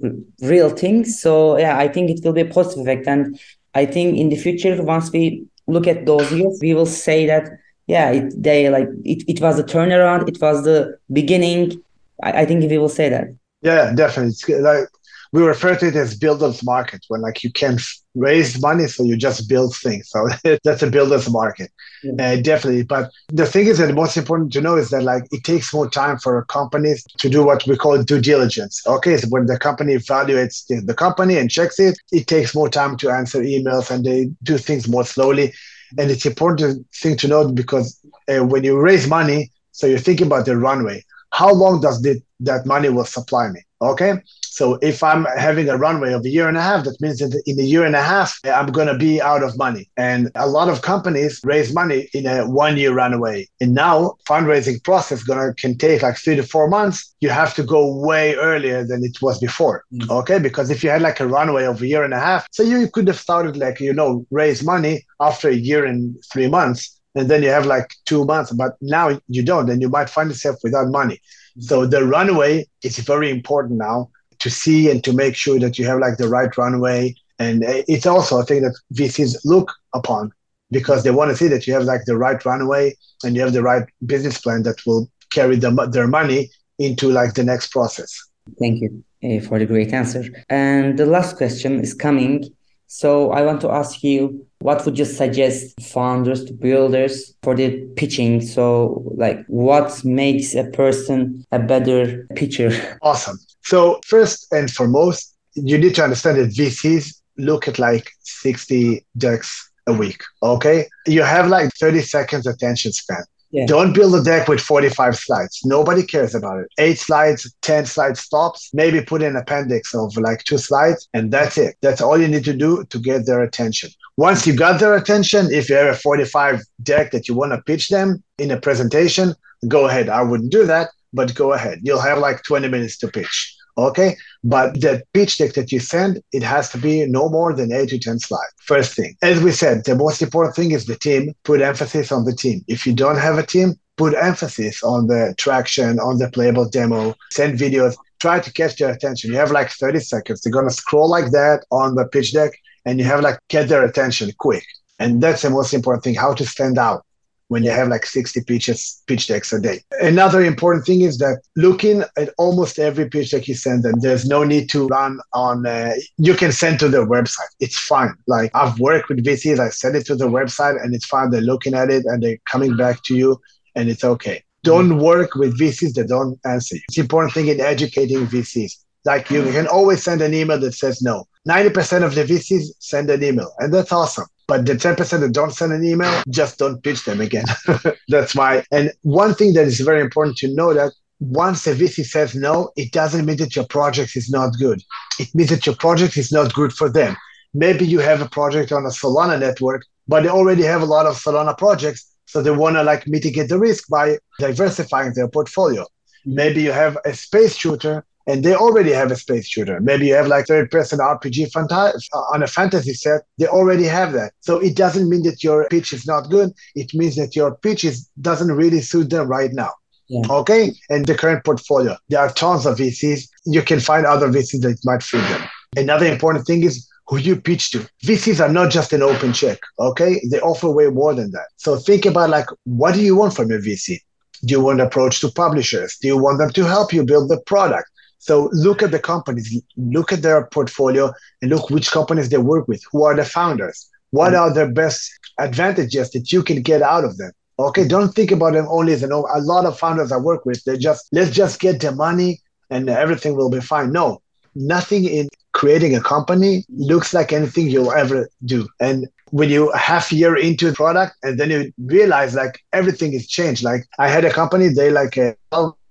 real 0.43 0.71
things. 0.71 1.21
So 1.21 1.57
yeah, 1.59 1.79
I 1.79 1.89
think 1.89 2.11
it 2.11 2.21
will 2.25 2.33
be 2.33 2.41
a 2.41 2.53
positive 2.59 2.87
effect. 2.87 3.07
And 3.07 3.39
I 3.75 3.87
think 3.87 4.19
in 4.19 4.29
the 4.29 4.37
future, 4.37 4.83
once 4.83 5.13
we 5.13 5.47
look 5.67 5.87
at 5.87 6.07
those 6.07 6.31
years, 6.33 6.59
we 6.61 6.75
will 6.75 6.87
say 6.87 7.27
that 7.27 7.49
yeah, 7.87 8.11
it, 8.11 8.35
they 8.37 8.71
like 8.71 8.89
it, 9.05 9.25
it 9.29 9.41
was 9.41 9.59
a 9.59 9.65
turnaround, 9.65 10.29
it 10.29 10.41
was 10.41 10.65
the 10.65 10.99
beginning. 11.13 11.83
I, 12.23 12.43
I 12.43 12.47
think 12.47 12.69
we 12.69 12.79
will 12.79 12.89
say 12.89 13.09
that. 13.09 13.29
Yeah, 13.63 13.93
definitely. 13.95 14.31
It's 14.31 14.49
like 14.49 14.89
we 15.35 15.43
refer 15.43 15.75
to 15.75 15.89
it 15.89 15.97
as 15.97 16.17
builders 16.17 16.63
market 16.63 17.05
when 17.09 17.21
like 17.21 17.43
you 17.43 17.53
can 17.53 17.77
raise 18.15 18.63
money 18.63 18.87
so 18.87 19.03
you 19.03 19.17
just 19.17 19.49
build 19.49 19.75
things 19.75 20.09
so 20.09 20.29
that's 20.65 20.83
a 20.83 20.89
builders 20.89 21.29
market 21.29 21.73
yeah. 22.05 22.13
uh, 22.25 22.37
definitely 22.41 22.85
but 22.85 23.11
the 23.29 23.45
thing 23.45 23.67
is 23.67 23.79
that 23.79 23.89
the 23.89 24.01
most 24.03 24.17
important 24.17 24.53
to 24.53 24.61
know 24.61 24.77
is 24.77 24.91
that 24.91 25.03
like 25.03 25.25
it 25.33 25.43
takes 25.43 25.75
more 25.75 25.91
time 25.91 26.17
for 26.19 26.45
companies 26.45 27.03
to 27.19 27.29
do 27.29 27.45
what 27.45 27.67
we 27.67 27.77
call 27.77 28.01
due 28.01 28.21
diligence 28.21 28.81
okay 28.87 29.17
so 29.17 29.27
when 29.29 29.47
the 29.47 29.59
company 29.59 29.95
evaluates 29.95 30.65
the, 30.69 30.81
the 30.81 30.95
company 30.95 31.37
and 31.37 31.51
checks 31.51 31.81
it 31.81 31.99
it 32.13 32.29
takes 32.29 32.55
more 32.55 32.69
time 32.69 32.97
to 32.97 33.11
answer 33.11 33.43
emails 33.43 33.91
and 33.91 34.05
they 34.05 34.31
do 34.45 34.57
things 34.57 34.87
more 34.87 35.05
slowly 35.05 35.53
and 35.99 36.11
it's 36.11 36.27
important 36.27 36.87
thing 36.95 37.17
to 37.17 37.29
note 37.29 37.55
because 37.55 37.99
uh, 38.29 38.45
when 38.45 38.65
you 38.65 38.79
raise 38.79 39.09
money 39.09 39.51
so 39.73 39.87
you're 39.87 39.99
thinking 39.99 40.27
about 40.27 40.47
the 40.47 40.57
runway 40.57 41.03
how 41.41 41.53
long 41.53 41.81
does 41.81 42.01
the, 42.03 42.21
that 42.41 42.65
money 42.67 42.89
will 42.89 43.11
supply 43.17 43.45
me 43.49 43.61
okay 43.83 44.13
so 44.55 44.79
if 44.83 45.03
I'm 45.03 45.25
having 45.37 45.69
a 45.69 45.77
runway 45.77 46.13
of 46.13 46.25
a 46.25 46.29
year 46.29 46.47
and 46.47 46.57
a 46.57 46.63
half, 46.63 46.85
that 46.85 47.01
means 47.01 47.19
that 47.19 47.43
in 47.45 47.59
a 47.59 47.65
year 47.65 47.85
and 47.85 47.97
a 47.97 48.03
half, 48.03 48.39
I'm 48.45 48.69
going 48.69 48.87
to 48.87 48.97
be 48.97 49.21
out 49.21 49.43
of 49.43 49.59
money. 49.59 49.91
And 49.97 50.31
a 50.37 50.47
lot 50.47 50.69
of 50.69 50.83
companies 50.83 51.41
raise 51.43 51.75
money 51.75 52.09
in 52.15 52.25
a 52.25 52.49
one 52.49 52.77
year 52.77 52.95
runway. 52.95 53.49
And 53.61 53.75
now 53.75 54.15
fundraising 54.29 54.81
process 54.85 55.25
going 55.25 55.41
to 55.41 55.61
can 55.61 55.77
take 55.77 56.03
like 56.03 56.19
three 56.19 56.37
to 56.37 56.45
four 56.45 56.69
months. 56.69 57.17
You 57.19 57.31
have 57.31 57.53
to 57.57 57.65
go 57.65 57.97
way 57.97 58.37
earlier 58.37 58.85
than 58.85 59.03
it 59.03 59.21
was 59.21 59.41
before. 59.41 59.83
Mm-hmm. 59.93 60.13
Okay. 60.19 60.39
Because 60.39 60.71
if 60.71 60.85
you 60.85 60.91
had 60.91 61.03
like 61.03 61.19
a 61.19 61.27
runway 61.27 61.65
of 61.65 61.83
a 61.83 61.89
year 61.89 62.05
and 62.05 62.15
a 62.15 62.21
half, 62.21 62.47
so 62.53 62.63
you 62.63 62.89
could 62.89 63.09
have 63.09 63.19
started 63.19 63.57
like, 63.57 63.81
you 63.81 63.93
know, 63.93 64.25
raise 64.31 64.63
money 64.63 65.05
after 65.21 65.49
a 65.49 65.61
year 65.69 65.85
and 65.85 66.15
three 66.33 66.49
months 66.49 67.01
and 67.15 67.29
then 67.29 67.43
you 67.43 67.49
have 67.49 67.67
like 67.67 67.91
two 68.05 68.25
months 68.25 68.53
but 68.53 68.77
now 68.81 69.19
you 69.29 69.43
don't 69.43 69.71
and 69.71 69.81
you 69.81 69.89
might 69.89 70.11
find 70.11 70.31
yourself 70.31 70.57
without 70.63 70.89
money 70.89 71.15
mm-hmm. 71.15 71.63
so 71.63 71.87
the 71.87 72.05
runway 72.05 72.65
is 72.83 72.99
very 72.99 73.31
important 73.31 73.79
now 73.79 74.09
to 74.45 74.51
see 74.51 74.91
and 74.91 75.03
to 75.05 75.13
make 75.13 75.35
sure 75.35 75.59
that 75.59 75.79
you 75.79 75.87
have 75.87 75.99
like 75.99 76.19
the 76.19 76.29
right 76.29 76.57
runway. 76.57 77.15
And 77.39 77.65
it's 77.67 78.07
also 78.07 78.41
a 78.41 78.45
thing 78.45 78.63
that 78.63 78.77
VCs 78.93 79.39
look 79.45 79.73
upon 79.95 80.33
because 80.71 81.03
they 81.03 81.11
want 81.11 81.31
to 81.31 81.37
see 81.37 81.49
that 81.49 81.67
you 81.67 81.73
have 81.73 81.85
like 81.85 82.05
the 82.05 82.17
right 82.17 82.45
runway 82.45 82.95
and 83.25 83.35
you 83.35 83.43
have 83.43 83.55
the 83.55 83.63
right 83.63 83.85
business 84.05 84.39
plan 84.39 84.63
that 84.65 84.77
will 84.87 85.11
carry 85.31 85.57
them, 85.57 85.79
their 85.91 86.07
money 86.07 86.51
into 86.79 87.11
like 87.11 87.35
the 87.35 87.43
next 87.43 87.73
process. 87.73 88.11
Thank 88.59 88.83
you 88.83 89.41
for 89.41 89.59
the 89.59 89.67
great 89.67 89.93
answer. 89.93 90.25
And 90.51 90.99
the 90.99 91.07
last 91.07 91.37
question 91.39 91.81
is 91.81 91.95
coming. 91.95 92.45
So 92.87 93.33
I 93.33 93.43
want 93.43 93.63
to 93.63 93.71
ask 93.71 94.05
you, 94.05 94.47
what 94.65 94.83
would 94.87 94.99
you 94.99 95.05
suggest 95.05 95.79
founders 95.79 96.43
to 96.47 96.55
builders 96.55 97.35
for 97.43 97.55
the 97.55 97.87
pitching? 97.97 98.41
So 98.41 99.05
like 99.15 99.45
what 99.47 100.03
makes 100.07 100.55
a 100.55 100.65
person 100.65 101.45
a 101.53 101.59
better 101.59 102.27
pitcher? 102.35 102.71
Awesome. 103.03 103.39
So 103.63 104.01
first 104.07 104.51
and 104.53 104.71
foremost, 104.71 105.37
you 105.53 105.77
need 105.77 105.95
to 105.97 106.05
understand 106.05 106.39
that 106.39 106.57
VCs 106.59 107.21
look 107.37 107.69
at 107.69 107.79
like 107.79 108.11
60 108.21 109.05
decks 109.19 109.71
a 109.87 109.93
week. 109.93 110.23
Okay. 110.43 110.89
You 111.07 111.25
have 111.25 111.49
like 111.49 111.71
30 111.79 112.01
seconds 112.01 112.47
attention 112.47 112.93
span. 112.93 113.25
Yeah. 113.51 113.67
Don't 113.67 113.93
build 113.93 114.15
a 114.15 114.23
deck 114.23 114.49
with 114.49 114.61
45 114.61 115.15
slides. 115.15 115.61
Nobody 115.65 116.03
cares 116.03 116.35
about 116.35 116.61
it. 116.61 116.69
Eight 116.79 116.99
slides, 116.99 117.55
10 117.61 117.85
slides 117.85 118.21
stops. 118.21 118.71
Maybe 118.73 119.03
put 119.03 119.23
an 119.23 119.37
appendix 119.37 119.95
of 119.95 120.17
like 120.17 120.43
two 120.43 120.59
slides, 120.59 121.07
and 121.13 121.31
that's 121.31 121.57
it. 121.59 121.77
That's 121.83 122.01
all 122.01 122.19
you 122.19 122.29
need 122.29 122.45
to 122.47 122.53
do 122.53 122.85
to 122.87 122.99
get 122.99 123.27
their 123.27 123.43
attention. 123.43 123.91
Once 124.17 124.47
you 124.47 124.55
got 124.55 124.79
their 124.79 124.95
attention, 124.95 125.53
if 125.53 125.69
you 125.69 125.75
have 125.75 125.89
a 125.89 125.99
45 125.99 126.61
deck 126.83 127.11
that 127.11 127.27
you 127.27 127.35
want 127.35 127.53
to 127.53 127.63
pitch 127.63 127.89
them 127.89 128.23
in 128.39 128.51
a 128.51 128.61
presentation, 128.61 129.35
go 129.67 129.89
ahead. 129.89 130.09
I 130.09 130.23
wouldn't 130.23 130.53
do 130.53 130.67
that, 130.67 130.91
but 131.13 131.35
go 131.35 131.53
ahead. 131.53 131.81
You'll 131.83 132.01
have 132.01 132.19
like 132.19 132.43
20 132.45 132.69
minutes 132.69 132.97
to 132.99 133.09
pitch. 133.09 133.57
Okay. 133.77 134.17
But 134.45 134.81
the 134.81 135.03
pitch 135.15 135.39
deck 135.39 135.55
that 135.55 135.73
you 135.73 135.81
send, 135.81 136.23
it 136.33 136.45
has 136.45 136.71
to 136.71 136.79
be 136.79 137.07
no 137.07 137.29
more 137.29 137.53
than 137.53 137.73
eight 137.73 137.89
to 137.89 137.99
10 137.99 138.21
slides. 138.21 138.53
First 138.61 138.95
thing. 138.95 139.17
As 139.21 139.41
we 139.43 139.51
said, 139.51 139.85
the 139.85 139.97
most 139.97 140.23
important 140.23 140.55
thing 140.55 140.71
is 140.71 140.87
the 140.87 140.97
team. 140.97 141.35
Put 141.43 141.61
emphasis 141.61 142.13
on 142.13 142.25
the 142.25 142.35
team. 142.35 142.65
If 142.69 142.87
you 142.87 142.93
don't 142.93 143.19
have 143.19 143.37
a 143.37 143.45
team, 143.45 143.75
put 143.97 144.15
emphasis 144.15 144.83
on 144.85 145.09
the 145.09 145.35
traction, 145.39 145.99
on 145.99 146.19
the 146.19 146.31
playable 146.31 146.69
demo, 146.69 147.15
send 147.33 147.59
videos, 147.59 147.97
try 148.21 148.39
to 148.39 148.53
catch 148.53 148.77
their 148.77 148.93
attention. 148.93 149.33
You 149.33 149.39
have 149.39 149.51
like 149.51 149.71
30 149.71 150.01
seconds. 150.01 150.41
They're 150.41 150.53
going 150.53 150.69
to 150.69 150.75
scroll 150.75 151.11
like 151.11 151.33
that 151.33 151.65
on 151.73 151.97
the 151.97 152.07
pitch 152.07 152.33
deck 152.33 152.53
and 152.85 152.99
you 152.99 153.05
have 153.05 153.21
like 153.21 153.39
get 153.49 153.69
their 153.69 153.85
attention 153.85 154.31
quick. 154.39 154.65
And 154.99 155.23
that's 155.23 155.43
the 155.43 155.51
most 155.51 155.75
important 155.75 156.05
thing, 156.05 156.15
how 156.15 156.35
to 156.35 156.47
stand 156.47 156.79
out 156.79 157.05
when 157.49 157.63
you 157.63 157.71
have 157.71 157.89
like 157.89 158.07
60 158.07 158.43
pitches, 158.45 159.03
pitch 159.07 159.27
decks 159.27 159.53
a 159.53 159.61
day. 159.61 159.81
Another 160.01 160.43
important 160.43 160.87
thing 160.87 161.03
is 161.03 161.19
that 161.19 161.41
looking 161.57 162.03
at 162.17 162.31
almost 162.39 162.79
every 162.79 163.09
pitch 163.09 163.33
deck 163.33 163.47
you 163.49 163.55
send 163.55 163.83
them, 163.83 164.01
there's 164.01 164.27
no 164.27 164.45
need 164.45 164.71
to 164.71 164.87
run 164.87 165.21
on, 165.33 165.67
uh, 165.67 165.93
you 166.17 166.35
can 166.35 166.53
send 166.53 166.79
to 166.81 166.89
their 166.89 167.07
website. 167.07 167.53
It's 167.61 167.79
fine. 167.79 168.15
Like 168.27 168.51
I've 168.55 168.79
worked 168.81 169.09
with 169.09 169.25
VCs, 169.25 169.59
I 169.59 169.69
send 169.69 169.95
it 169.97 170.07
to 170.07 170.17
the 170.17 170.29
website 170.29 170.83
and 170.83 170.95
it's 170.95 171.07
fine. 171.07 171.31
They're 171.31 171.43
looking 171.43 171.75
at 171.75 171.91
it 171.91 172.05
and 172.07 172.23
they're 172.23 172.39
coming 172.51 172.77
back 172.77 173.03
to 173.05 173.17
you 173.17 173.41
and 173.75 173.89
it's 173.89 174.05
okay. 174.05 174.43
Don't 174.63 174.99
work 174.99 175.35
with 175.35 175.59
VCs 175.59 175.93
that 175.95 176.09
don't 176.09 176.39
answer 176.47 176.77
you. 176.77 176.83
It's 176.89 176.97
important 176.97 177.35
thing 177.35 177.49
in 177.49 177.61
educating 177.61 178.27
VCs. 178.27 178.73
Like 179.05 179.31
you 179.31 179.43
can 179.53 179.67
always 179.67 180.03
send 180.03 180.23
an 180.23 180.33
email 180.33 180.59
that 180.59 180.73
says 180.73 181.03
no. 181.03 181.27
90% 181.49 182.03
of 182.03 182.15
the 182.15 182.25
VCs 182.25 182.67
send 182.79 183.11
an 183.11 183.23
email, 183.23 183.53
and 183.59 183.73
that's 183.73 183.93
awesome. 183.93 184.27
But 184.47 184.67
the 184.67 184.75
10% 184.75 185.21
that 185.21 185.33
don't 185.33 185.53
send 185.53 185.73
an 185.73 185.85
email, 185.85 186.23
just 186.29 186.59
don't 186.59 186.83
pitch 186.83 187.05
them 187.05 187.21
again. 187.21 187.45
that's 188.09 188.35
why. 188.35 188.65
And 188.71 188.93
one 189.03 189.35
thing 189.35 189.55
that 189.55 189.67
is 189.67 189.81
very 189.81 190.01
important 190.01 190.37
to 190.39 190.55
know 190.55 190.75
that 190.75 190.93
once 191.21 191.67
a 191.67 191.75
VC 191.75 192.05
says 192.05 192.35
no, 192.35 192.71
it 192.77 192.93
doesn't 192.93 193.25
mean 193.25 193.37
that 193.39 193.57
your 193.57 193.67
project 193.67 194.17
is 194.17 194.29
not 194.31 194.55
good. 194.59 194.83
It 195.19 195.35
means 195.35 195.51
that 195.51 195.65
your 195.67 195.77
project 195.77 196.17
is 196.17 196.31
not 196.31 196.53
good 196.53 196.73
for 196.73 196.91
them. 196.91 197.17
Maybe 197.55 197.87
you 197.87 198.01
have 198.01 198.21
a 198.21 198.29
project 198.29 198.73
on 198.73 198.85
a 198.85 198.89
Solana 198.89 199.39
network, 199.39 199.85
but 200.09 200.23
they 200.23 200.29
already 200.29 200.65
have 200.65 200.83
a 200.83 200.87
lot 200.87 201.07
of 201.07 201.17
Solana 201.17 201.57
projects. 201.57 202.11
So 202.27 202.43
they 202.43 202.51
want 202.51 202.77
to 202.77 202.83
like 202.83 203.07
mitigate 203.07 203.49
the 203.49 203.59
risk 203.59 203.89
by 203.89 204.19
diversifying 204.39 205.13
their 205.15 205.29
portfolio. 205.29 205.83
Mm-hmm. 205.83 206.35
Maybe 206.35 206.63
you 206.63 206.73
have 206.73 206.99
a 207.05 207.15
space 207.15 207.57
shooter 207.57 208.05
and 208.27 208.43
they 208.43 208.55
already 208.55 208.93
have 208.93 209.11
a 209.11 209.17
space 209.17 209.47
shooter. 209.47 209.81
Maybe 209.81 210.07
you 210.07 210.15
have 210.15 210.27
like 210.27 210.47
third 210.47 210.71
person 210.71 210.99
RPG 210.99 211.53
fanta- 211.53 211.95
on 212.33 212.43
a 212.43 212.47
fantasy 212.47 212.95
set. 212.95 213.23
They 213.39 213.47
already 213.47 213.85
have 213.85 214.13
that. 214.13 214.33
So 214.41 214.59
it 214.59 214.77
doesn't 214.77 215.09
mean 215.09 215.23
that 215.25 215.45
your 215.45 215.69
pitch 215.69 215.93
is 215.93 216.07
not 216.07 216.31
good. 216.31 216.53
It 216.75 216.95
means 216.95 217.17
that 217.17 217.37
your 217.37 217.57
pitch 217.57 217.85
is, 217.85 218.09
doesn't 218.21 218.51
really 218.53 218.81
suit 218.81 219.11
them 219.11 219.29
right 219.29 219.53
now. 219.53 219.73
Yeah. 220.09 220.23
Okay. 220.31 220.73
And 220.91 221.07
the 221.07 221.15
current 221.15 221.45
portfolio, 221.45 221.97
there 222.09 222.21
are 222.21 222.33
tons 222.33 222.67
of 222.67 222.79
VCs. 222.79 223.29
You 223.47 223.63
can 223.63 223.81
find 223.81 224.07
other 224.07 224.29
VCs 224.29 224.61
that 224.63 224.79
might 224.85 225.03
fit 225.03 225.23
them. 225.29 225.49
Another 225.77 226.07
important 226.07 226.47
thing 226.47 226.63
is 226.63 226.89
who 227.07 227.19
you 227.19 227.37
pitch 227.37 227.71
to. 227.73 227.87
VCs 228.05 228.41
are 228.41 228.53
not 228.53 228.71
just 228.71 228.93
an 228.93 229.03
open 229.03 229.33
check. 229.33 229.59
Okay. 229.79 230.21
They 230.31 230.41
offer 230.41 230.71
way 230.71 230.89
more 230.89 231.15
than 231.15 231.31
that. 231.33 231.47
So 231.57 231.77
think 231.77 232.07
about 232.07 232.31
like, 232.31 232.47
what 232.65 232.95
do 232.95 233.03
you 233.03 233.17
want 233.17 233.35
from 233.35 233.51
your 233.51 233.61
VC? 233.61 233.99
Do 234.45 234.53
you 234.53 234.61
want 234.61 234.81
approach 234.81 235.21
to 235.21 235.31
publishers? 235.31 235.97
Do 236.01 236.09
you 236.09 236.19
want 236.19 236.39
them 236.39 236.51
to 236.51 236.65
help 236.65 236.93
you 236.93 237.05
build 237.05 237.31
the 237.31 237.41
product? 237.41 237.89
So 238.25 238.49
look 238.53 238.83
at 238.83 238.91
the 238.91 238.99
companies, 238.99 239.61
look 239.77 240.11
at 240.11 240.23
their 240.23 240.47
portfolio, 240.47 241.13
and 241.43 241.51
look 241.51 241.69
which 241.69 241.91
companies 241.91 242.31
they 242.31 242.39
work 242.39 242.67
with. 242.67 242.83
Who 242.91 243.05
are 243.05 243.15
the 243.15 243.27
founders? 243.27 243.87
What 244.13 244.33
mm-hmm. 244.33 244.43
are 244.43 244.55
the 244.55 244.73
best 244.73 245.11
advantages 245.39 246.11
that 246.13 246.33
you 246.33 246.43
can 246.43 246.63
get 246.63 246.81
out 246.81 247.05
of 247.05 247.19
them? 247.19 247.33
Okay, 247.59 247.87
don't 247.87 248.15
think 248.15 248.31
about 248.31 248.55
them 248.55 248.67
only 248.71 248.95
as 248.95 249.03
an. 249.03 249.13
A 249.13 249.41
lot 249.53 249.67
of 249.67 249.79
founders 249.79 250.11
I 250.11 250.17
work 250.17 250.47
with, 250.47 250.65
they 250.65 250.79
just 250.79 251.07
let's 251.13 251.33
just 251.33 251.61
get 251.61 251.83
the 251.83 251.93
money 251.93 252.41
and 252.71 252.89
everything 252.89 253.37
will 253.37 253.51
be 253.51 253.61
fine. 253.61 253.93
No, 253.93 254.23
nothing 254.55 255.05
in 255.05 255.29
creating 255.53 255.95
a 255.95 256.01
company 256.01 256.65
looks 256.71 257.13
like 257.13 257.31
anything 257.31 257.69
you'll 257.69 257.93
ever 257.93 258.27
do. 258.47 258.67
And 258.81 259.07
when 259.33 259.51
you 259.51 259.71
half 259.73 260.11
year 260.11 260.35
into 260.35 260.71
the 260.71 260.73
product 260.73 261.15
and 261.23 261.39
then 261.39 261.51
you 261.51 261.73
realize 261.79 262.35
like 262.35 262.59
everything 262.73 263.13
is 263.13 263.29
changed. 263.29 263.63
Like 263.63 263.85
I 263.99 264.09
had 264.09 264.25
a 264.25 264.33
company, 264.33 264.69
they 264.69 264.91
like 264.91 265.19
a 265.19 265.37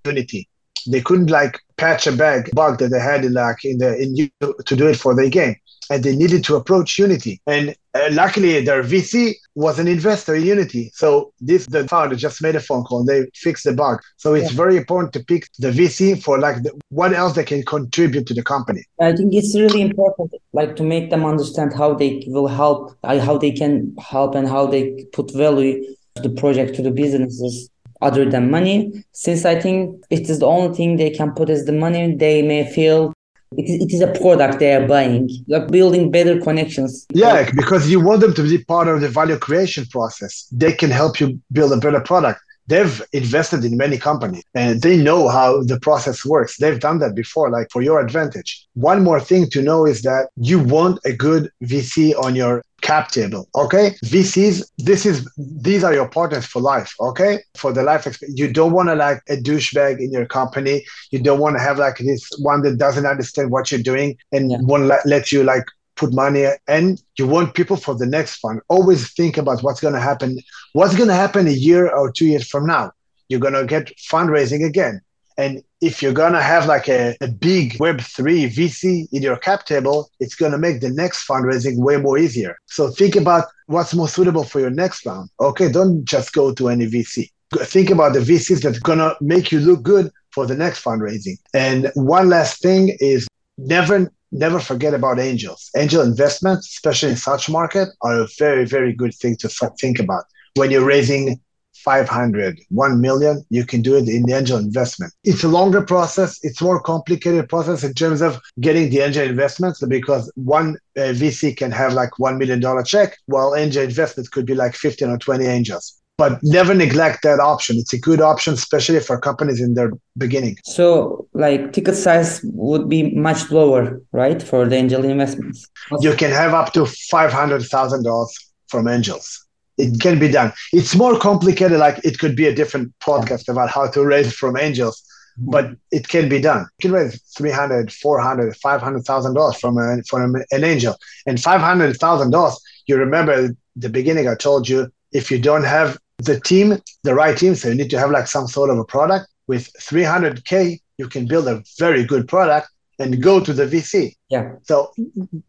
Unity. 0.04 0.48
They 0.86 1.00
couldn't 1.00 1.30
like 1.30 1.60
patch 1.76 2.06
a 2.06 2.12
bag 2.12 2.50
bug 2.54 2.78
that 2.78 2.88
they 2.88 3.00
had 3.00 3.24
in 3.24 3.32
like 3.32 3.64
in 3.64 3.78
the 3.78 3.96
in 4.00 4.30
to 4.64 4.76
do 4.76 4.86
it 4.86 4.96
for 4.96 5.14
their 5.14 5.28
game 5.28 5.56
and 5.90 6.02
they 6.02 6.14
needed 6.14 6.44
to 6.44 6.56
approach 6.56 6.98
Unity. 6.98 7.40
And 7.46 7.74
uh, 7.94 8.08
luckily, 8.10 8.60
their 8.64 8.82
VC 8.82 9.34
was 9.54 9.78
an 9.78 9.86
investor 9.86 10.34
in 10.34 10.44
Unity. 10.44 10.90
So 10.94 11.32
this 11.40 11.66
the 11.66 11.86
founder 11.86 12.16
just 12.16 12.42
made 12.42 12.56
a 12.56 12.60
phone 12.60 12.84
call. 12.84 13.04
They 13.04 13.26
fixed 13.34 13.64
the 13.64 13.72
bug. 13.72 14.00
So 14.16 14.34
it's 14.34 14.50
yeah. 14.50 14.56
very 14.56 14.76
important 14.76 15.12
to 15.14 15.24
pick 15.24 15.48
the 15.58 15.70
VC 15.70 16.20
for 16.22 16.38
like 16.38 16.62
the, 16.62 16.72
what 16.88 17.12
else 17.12 17.34
they 17.34 17.44
can 17.44 17.62
contribute 17.64 18.26
to 18.26 18.34
the 18.34 18.42
company. 18.42 18.84
I 19.00 19.12
think 19.12 19.34
it's 19.34 19.54
really 19.54 19.82
important, 19.82 20.32
like 20.52 20.76
to 20.76 20.82
make 20.82 21.10
them 21.10 21.24
understand 21.24 21.72
how 21.74 21.94
they 21.94 22.24
will 22.26 22.48
help, 22.48 22.96
how 23.04 23.38
they 23.38 23.52
can 23.52 23.94
help, 23.98 24.34
and 24.34 24.48
how 24.48 24.66
they 24.66 25.06
put 25.12 25.32
value 25.32 25.84
to 26.16 26.22
the 26.22 26.30
project 26.30 26.74
to 26.76 26.82
the 26.82 26.90
businesses 26.90 27.70
other 28.02 28.28
than 28.28 28.50
money. 28.50 29.04
Since 29.12 29.44
i 29.44 29.58
think 29.58 30.04
it 30.10 30.28
is 30.28 30.38
the 30.40 30.46
only 30.46 30.74
thing 30.76 30.96
they 30.96 31.10
can 31.10 31.32
put 31.32 31.50
as 31.50 31.64
the 31.64 31.72
money 31.72 32.14
they 32.14 32.42
may 32.42 32.70
feel 32.70 33.12
it 33.56 33.64
is, 33.68 33.82
it 33.84 33.92
is 33.92 34.00
a 34.00 34.12
product 34.20 34.58
they 34.58 34.74
are 34.74 34.86
buying 34.86 35.30
like 35.46 35.68
building 35.68 36.10
better 36.10 36.40
connections. 36.40 37.06
Yeah 37.10 37.50
because 37.54 37.88
you 37.88 38.00
want 38.00 38.20
them 38.20 38.34
to 38.34 38.42
be 38.42 38.58
part 38.64 38.88
of 38.88 39.00
the 39.00 39.08
value 39.08 39.38
creation 39.38 39.86
process. 39.86 40.48
They 40.50 40.72
can 40.72 40.90
help 40.90 41.20
you 41.20 41.40
build 41.52 41.72
a 41.72 41.76
better 41.76 42.00
product 42.00 42.40
they've 42.66 43.02
invested 43.12 43.64
in 43.64 43.76
many 43.76 43.98
companies 43.98 44.44
and 44.54 44.82
they 44.82 44.96
know 44.96 45.28
how 45.28 45.62
the 45.62 45.78
process 45.80 46.24
works 46.24 46.56
they've 46.58 46.80
done 46.80 46.98
that 46.98 47.14
before 47.14 47.50
like 47.50 47.68
for 47.70 47.82
your 47.82 48.00
advantage 48.00 48.66
one 48.74 49.02
more 49.02 49.20
thing 49.20 49.48
to 49.48 49.62
know 49.62 49.86
is 49.86 50.02
that 50.02 50.28
you 50.36 50.58
want 50.58 50.98
a 51.04 51.12
good 51.12 51.50
vc 51.62 52.14
on 52.22 52.34
your 52.34 52.62
cap 52.84 53.10
table. 53.10 53.48
Okay. 53.54 53.96
VCs, 54.04 54.62
this 54.78 55.06
is 55.06 55.28
these 55.38 55.82
are 55.82 55.94
your 55.94 56.08
partners 56.08 56.46
for 56.46 56.60
life. 56.60 56.94
Okay. 57.00 57.38
For 57.56 57.72
the 57.72 57.82
life 57.82 58.06
experience. 58.06 58.38
You 58.38 58.52
don't 58.52 58.72
want 58.72 58.90
to 58.90 58.94
like 58.94 59.22
a 59.28 59.36
douchebag 59.36 59.98
in 59.98 60.12
your 60.12 60.26
company. 60.26 60.84
You 61.10 61.20
don't 61.20 61.40
want 61.40 61.56
to 61.56 61.62
have 61.62 61.78
like 61.78 61.96
this 61.98 62.30
one 62.40 62.62
that 62.62 62.76
doesn't 62.76 63.06
understand 63.06 63.50
what 63.50 63.72
you're 63.72 63.82
doing 63.82 64.16
and 64.32 64.50
yeah. 64.50 64.58
won't 64.60 64.84
let, 64.84 65.04
let 65.06 65.32
you 65.32 65.42
like 65.42 65.64
put 65.96 66.12
money 66.12 66.46
and 66.68 67.02
you 67.18 67.26
want 67.26 67.54
people 67.54 67.76
for 67.76 67.94
the 67.94 68.06
next 68.06 68.36
fund. 68.36 68.60
Always 68.68 69.12
think 69.12 69.36
about 69.36 69.62
what's 69.62 69.80
going 69.80 69.94
to 69.94 70.00
happen. 70.00 70.38
What's 70.72 70.96
going 70.96 71.08
to 71.08 71.14
happen 71.14 71.46
a 71.46 71.52
year 71.52 71.88
or 71.88 72.10
two 72.10 72.26
years 72.26 72.48
from 72.48 72.66
now? 72.66 72.92
You're 73.28 73.40
going 73.40 73.54
to 73.54 73.64
get 73.64 73.92
fundraising 74.10 74.64
again. 74.66 75.00
And 75.36 75.62
if 75.80 76.02
you're 76.02 76.12
gonna 76.12 76.40
have 76.40 76.66
like 76.66 76.88
a, 76.88 77.16
a 77.20 77.28
big 77.28 77.74
Web3 77.74 78.48
VC 78.48 79.06
in 79.12 79.22
your 79.22 79.36
cap 79.36 79.66
table, 79.66 80.10
it's 80.20 80.34
gonna 80.34 80.58
make 80.58 80.80
the 80.80 80.90
next 80.90 81.26
fundraising 81.26 81.78
way 81.78 81.96
more 81.96 82.18
easier. 82.18 82.56
So 82.66 82.88
think 82.88 83.16
about 83.16 83.44
what's 83.66 83.94
more 83.94 84.08
suitable 84.08 84.44
for 84.44 84.60
your 84.60 84.70
next 84.70 85.04
round. 85.04 85.30
Okay, 85.40 85.70
don't 85.70 86.04
just 86.04 86.32
go 86.32 86.54
to 86.54 86.68
any 86.68 86.86
VC. 86.86 87.30
Think 87.52 87.90
about 87.90 88.14
the 88.14 88.20
VCs 88.20 88.62
that's 88.62 88.78
gonna 88.78 89.14
make 89.20 89.50
you 89.50 89.60
look 89.60 89.82
good 89.82 90.10
for 90.30 90.46
the 90.46 90.54
next 90.54 90.82
fundraising. 90.82 91.36
And 91.52 91.90
one 91.94 92.28
last 92.28 92.62
thing 92.62 92.96
is 93.00 93.26
never 93.58 94.10
never 94.34 94.60
forget 94.60 94.92
about 94.92 95.18
angels. 95.18 95.70
Angel 95.76 96.02
investments, 96.02 96.68
especially 96.68 97.10
in 97.10 97.16
such 97.16 97.48
market, 97.48 97.88
are 98.02 98.20
a 98.20 98.28
very, 98.38 98.66
very 98.66 98.92
good 98.92 99.14
thing 99.14 99.36
to 99.36 99.48
think 99.80 99.98
about 99.98 100.24
when 100.56 100.70
you're 100.70 100.84
raising 100.84 101.40
500, 101.84 102.60
1 102.70 103.00
million, 103.00 103.44
you 103.50 103.64
can 103.66 103.82
do 103.82 103.96
it 103.96 104.08
in 104.08 104.22
the 104.22 104.32
angel 104.32 104.58
investment. 104.58 105.12
It's 105.24 105.44
a 105.44 105.48
longer 105.48 105.82
process. 105.82 106.38
It's 106.42 106.62
more 106.62 106.80
complicated 106.80 107.48
process 107.48 107.84
in 107.84 107.92
terms 107.92 108.22
of 108.22 108.40
getting 108.60 108.90
the 108.90 109.00
angel 109.00 109.24
investments 109.24 109.84
because 109.86 110.32
one 110.36 110.76
uh, 110.96 111.12
VC 111.12 111.54
can 111.56 111.70
have 111.72 111.92
like 111.92 112.10
$1 112.18 112.38
million 112.38 112.84
check, 112.84 113.18
while 113.26 113.54
angel 113.54 113.82
investment 113.82 114.30
could 114.30 114.46
be 114.46 114.54
like 114.54 114.74
15 114.74 115.10
or 115.10 115.18
20 115.18 115.44
angels. 115.44 116.00
But 116.16 116.38
never 116.42 116.74
neglect 116.74 117.24
that 117.24 117.40
option. 117.40 117.76
It's 117.76 117.92
a 117.92 117.98
good 117.98 118.20
option, 118.20 118.54
especially 118.54 119.00
for 119.00 119.18
companies 119.18 119.60
in 119.60 119.74
their 119.74 119.90
beginning. 120.16 120.58
So, 120.64 121.26
like 121.32 121.72
ticket 121.72 121.96
size 121.96 122.40
would 122.44 122.88
be 122.88 123.10
much 123.16 123.50
lower, 123.50 124.00
right, 124.12 124.40
for 124.40 124.64
the 124.66 124.76
angel 124.76 125.04
investments? 125.04 125.66
You 126.00 126.14
can 126.14 126.30
have 126.30 126.54
up 126.54 126.72
to 126.74 126.82
$500,000 126.82 128.28
from 128.68 128.86
angels 128.86 129.44
it 129.78 130.00
can 130.00 130.18
be 130.18 130.28
done. 130.28 130.52
It's 130.72 130.94
more 130.94 131.18
complicated. 131.18 131.78
Like 131.78 132.04
it 132.04 132.18
could 132.18 132.36
be 132.36 132.46
a 132.46 132.54
different 132.54 132.92
podcast 133.00 133.48
about 133.48 133.70
how 133.70 133.88
to 133.90 134.04
raise 134.04 134.32
from 134.34 134.56
angels, 134.56 135.02
mm-hmm. 135.38 135.50
but 135.50 135.76
it 135.90 136.08
can 136.08 136.28
be 136.28 136.40
done. 136.40 136.66
You 136.78 136.90
can 136.90 136.92
raise 136.92 137.20
300, 137.36 137.92
400, 137.92 138.56
500,000 138.56 139.34
dollars 139.34 139.56
from 139.56 139.78
a, 139.78 140.02
from 140.08 140.36
an 140.50 140.64
angel 140.64 140.96
and 141.26 141.38
$500,000. 141.38 142.56
You 142.86 142.96
remember 142.96 143.56
the 143.76 143.88
beginning, 143.88 144.28
I 144.28 144.34
told 144.34 144.68
you, 144.68 144.92
if 145.12 145.30
you 145.30 145.38
don't 145.38 145.64
have 145.64 145.98
the 146.24 146.40
team, 146.40 146.78
the 147.02 147.14
right 147.14 147.36
team, 147.36 147.54
so 147.54 147.68
you 147.68 147.74
need 147.74 147.90
to 147.90 147.98
have 147.98 148.10
like 148.10 148.26
some 148.26 148.46
sort 148.46 148.70
of 148.70 148.78
a 148.78 148.84
product 148.84 149.26
with 149.46 149.70
300K, 149.80 150.80
you 150.98 151.08
can 151.08 151.26
build 151.26 151.48
a 151.48 151.62
very 151.78 152.04
good 152.04 152.26
product 152.28 152.68
and 152.98 153.22
go 153.22 153.40
to 153.40 153.52
the 153.52 153.66
VC. 153.66 154.14
Yeah. 154.28 154.52
So 154.62 154.92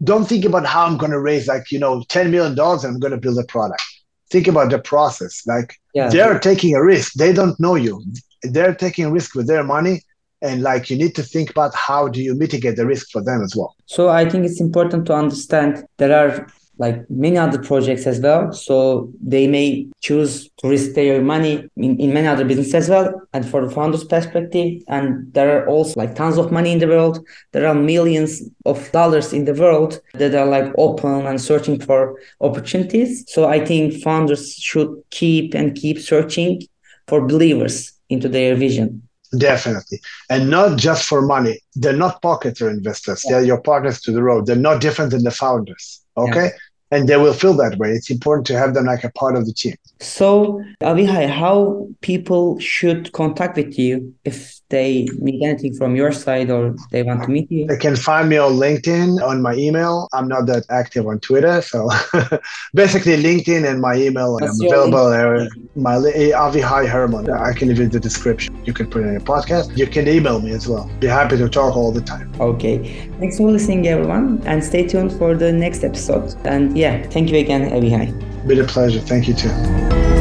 don't 0.03 0.27
think 0.27 0.45
about 0.45 0.65
how 0.65 0.85
I'm 0.85 0.97
going 0.97 1.11
to 1.11 1.19
raise 1.19 1.47
like, 1.47 1.71
you 1.71 1.79
know, 1.79 2.01
$10 2.09 2.31
million 2.31 2.57
and 2.57 2.85
I'm 2.85 2.99
going 2.99 3.11
to 3.11 3.17
build 3.17 3.37
a 3.37 3.43
product 3.43 3.81
think 4.31 4.47
about 4.47 4.69
the 4.69 4.79
process. 4.79 5.45
Like 5.45 5.75
yeah. 5.93 6.09
they're 6.09 6.39
taking 6.39 6.75
a 6.75 6.83
risk. 6.83 7.13
They 7.13 7.33
don't 7.33 7.59
know 7.59 7.75
you. 7.75 8.03
They're 8.43 8.75
taking 8.75 9.05
a 9.05 9.11
risk 9.11 9.35
with 9.35 9.47
their 9.47 9.63
money. 9.63 10.01
And 10.41 10.61
like 10.61 10.89
you 10.89 10.97
need 10.97 11.15
to 11.15 11.23
think 11.23 11.49
about 11.49 11.73
how 11.73 12.07
do 12.07 12.21
you 12.21 12.35
mitigate 12.35 12.75
the 12.75 12.85
risk 12.85 13.09
for 13.11 13.23
them 13.23 13.41
as 13.41 13.55
well. 13.55 13.75
So 13.85 14.09
I 14.09 14.29
think 14.29 14.45
it's 14.45 14.61
important 14.61 15.05
to 15.07 15.13
understand 15.13 15.85
there 15.97 16.15
are 16.21 16.47
like 16.77 17.09
many 17.09 17.37
other 17.37 17.61
projects 17.61 18.05
as 18.05 18.19
well. 18.19 18.51
So 18.51 19.11
they 19.21 19.47
may 19.47 19.87
choose 20.01 20.49
to 20.57 20.69
risk 20.69 20.93
their 20.93 21.21
money 21.21 21.69
in, 21.77 21.99
in 21.99 22.13
many 22.13 22.27
other 22.27 22.45
businesses 22.45 22.75
as 22.75 22.89
well. 22.89 23.21
And 23.33 23.47
for 23.47 23.65
the 23.65 23.73
founder's 23.73 24.03
perspective, 24.03 24.81
and 24.87 25.33
there 25.33 25.63
are 25.63 25.67
also 25.67 25.93
like 25.99 26.15
tons 26.15 26.37
of 26.37 26.51
money 26.51 26.71
in 26.71 26.79
the 26.79 26.87
world. 26.87 27.25
There 27.51 27.67
are 27.67 27.75
millions 27.75 28.41
of 28.65 28.91
dollars 28.91 29.33
in 29.33 29.45
the 29.45 29.53
world 29.53 29.99
that 30.13 30.35
are 30.35 30.45
like 30.45 30.73
open 30.77 31.25
and 31.25 31.39
searching 31.39 31.79
for 31.79 32.19
opportunities. 32.41 33.25
So 33.31 33.47
I 33.47 33.63
think 33.63 34.01
founders 34.03 34.55
should 34.55 34.89
keep 35.09 35.53
and 35.53 35.75
keep 35.75 35.99
searching 35.99 36.61
for 37.07 37.25
believers 37.25 37.93
into 38.09 38.29
their 38.29 38.55
vision. 38.55 39.04
Definitely. 39.37 40.01
And 40.29 40.49
not 40.49 40.77
just 40.77 41.07
for 41.07 41.21
money. 41.21 41.59
They're 41.75 41.93
not 41.93 42.21
pocketer 42.21 42.69
investors. 42.69 43.23
Yeah. 43.25 43.31
They're 43.31 43.45
your 43.45 43.61
partners 43.61 44.01
to 44.01 44.11
the 44.11 44.23
road. 44.23 44.45
They're 44.45 44.55
not 44.55 44.81
different 44.81 45.11
than 45.11 45.23
the 45.23 45.31
founders. 45.31 46.01
Okay. 46.17 46.45
Yeah 46.45 46.57
and 46.91 47.09
they 47.09 47.17
will 47.17 47.33
feel 47.33 47.53
that 47.53 47.77
way. 47.77 47.91
It's 47.91 48.09
important 48.09 48.45
to 48.47 48.57
have 48.57 48.73
them 48.73 48.85
like 48.85 49.03
a 49.03 49.11
part 49.11 49.35
of 49.35 49.45
the 49.45 49.53
team. 49.53 49.75
So, 49.99 50.63
Avihay, 50.81 51.29
how 51.29 51.87
people 52.01 52.59
should 52.59 53.11
contact 53.13 53.57
with 53.57 53.77
you 53.79 54.13
if 54.23 54.59
they 54.69 55.07
need 55.19 55.43
anything 55.43 55.73
from 55.73 55.95
your 55.95 56.11
side 56.11 56.49
or 56.49 56.75
they 56.91 57.01
want 57.03 57.23
to 57.23 57.29
meet 57.29 57.51
you? 57.51 57.65
They 57.67 57.77
can 57.77 57.95
find 57.95 58.29
me 58.29 58.37
on 58.37 58.53
LinkedIn 58.53 59.21
on 59.23 59.41
my 59.41 59.55
email. 59.55 60.07
I'm 60.13 60.27
not 60.27 60.45
that 60.47 60.63
active 60.69 61.07
on 61.07 61.19
Twitter, 61.19 61.61
so 61.61 61.89
basically 62.73 63.17
LinkedIn 63.17 63.67
and 63.69 63.81
my 63.81 63.95
email. 63.95 64.37
I'm 64.41 64.49
available 64.65 65.09
there. 65.09 65.47
My 65.75 65.95
eh, 65.95 66.31
Avihay 66.31 66.87
Hermon. 66.87 67.29
I 67.29 67.53
can 67.53 67.69
leave 67.69 67.79
it 67.79 67.83
in 67.83 67.89
the 67.89 67.99
description. 67.99 68.51
You 68.65 68.73
can 68.73 68.87
put 68.87 69.03
it 69.03 69.07
in 69.07 69.15
a 69.15 69.25
podcast. 69.33 69.75
You 69.77 69.87
can 69.87 70.07
email 70.07 70.39
me 70.41 70.51
as 70.51 70.67
well. 70.67 70.89
Be 70.99 71.07
happy 71.07 71.37
to 71.37 71.49
talk 71.49 71.75
all 71.75 71.91
the 71.91 72.01
time. 72.01 72.31
Okay. 72.39 73.09
Thanks 73.19 73.37
for 73.37 73.49
listening, 73.49 73.87
everyone, 73.87 74.41
and 74.45 74.63
stay 74.63 74.85
tuned 74.87 75.13
for 75.13 75.35
the 75.35 75.51
next 75.51 75.83
episode. 75.83 76.35
And 76.45 76.77
yeah, 76.77 76.84
thank 77.11 77.29
you 77.31 77.37
again, 77.37 77.69
Avihay. 77.71 78.07
Been 78.47 78.59
a 78.59 78.63
pleasure. 78.63 78.99
Thank 78.99 79.27
you 79.27 79.33
too. 79.33 80.14